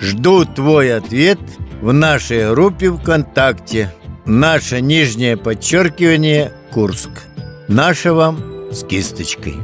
Жду 0.00 0.44
твой 0.44 0.94
ответ 0.94 1.40
в 1.80 1.92
нашей 1.92 2.48
группе 2.50 2.90
ВКонтакте. 2.92 3.92
Наше 4.26 4.80
нижнее 4.80 5.36
подчеркивание 5.36 6.52
Курск. 6.70 7.10
Наше 7.66 8.12
вам 8.12 8.70
с 8.70 8.84
кисточкой. 8.84 9.56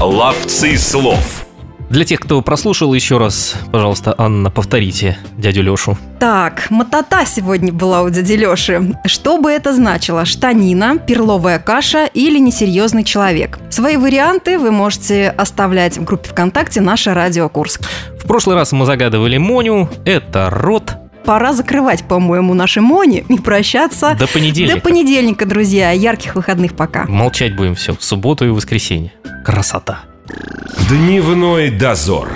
Ловцы 0.00 0.78
слов. 0.78 1.45
Для 1.88 2.04
тех, 2.04 2.18
кто 2.20 2.42
прослушал 2.42 2.92
еще 2.94 3.18
раз, 3.18 3.54
пожалуйста, 3.70 4.14
Анна, 4.18 4.50
повторите 4.50 5.18
дядю 5.38 5.62
Лешу. 5.62 5.96
Так, 6.18 6.66
мотота 6.70 7.24
сегодня 7.24 7.72
была 7.72 8.02
у 8.02 8.10
дяди 8.10 8.32
Леши. 8.32 8.96
Что 9.04 9.38
бы 9.38 9.50
это 9.50 9.72
значило? 9.72 10.24
Штанина, 10.24 10.98
перловая 10.98 11.58
каша 11.60 12.06
или 12.06 12.38
несерьезный 12.38 13.04
человек? 13.04 13.58
Свои 13.70 13.96
варианты 13.96 14.58
вы 14.58 14.72
можете 14.72 15.28
оставлять 15.28 15.96
в 15.98 16.04
группе 16.04 16.28
ВКонтакте 16.30 16.80
«Наша 16.80 17.14
Радио 17.14 17.48
Курск». 17.48 17.82
В 18.18 18.26
прошлый 18.26 18.56
раз 18.56 18.72
мы 18.72 18.84
загадывали 18.84 19.36
Моню, 19.36 19.88
это 20.04 20.50
рот. 20.50 20.96
Пора 21.24 21.52
закрывать, 21.52 22.04
по-моему, 22.04 22.54
наши 22.54 22.80
Мони 22.80 23.24
и 23.28 23.38
прощаться. 23.38 24.16
До 24.18 24.26
понедельника. 24.26 24.76
До 24.76 24.82
понедельника, 24.82 25.46
друзья. 25.46 25.90
Ярких 25.90 26.34
выходных 26.34 26.74
пока. 26.74 27.04
Молчать 27.06 27.56
будем 27.56 27.74
все 27.74 27.94
в 27.94 28.02
субботу 28.02 28.44
и 28.44 28.48
воскресенье. 28.48 29.12
Красота. 29.44 30.00
Дневной 30.88 31.70
дозор. 31.70 32.30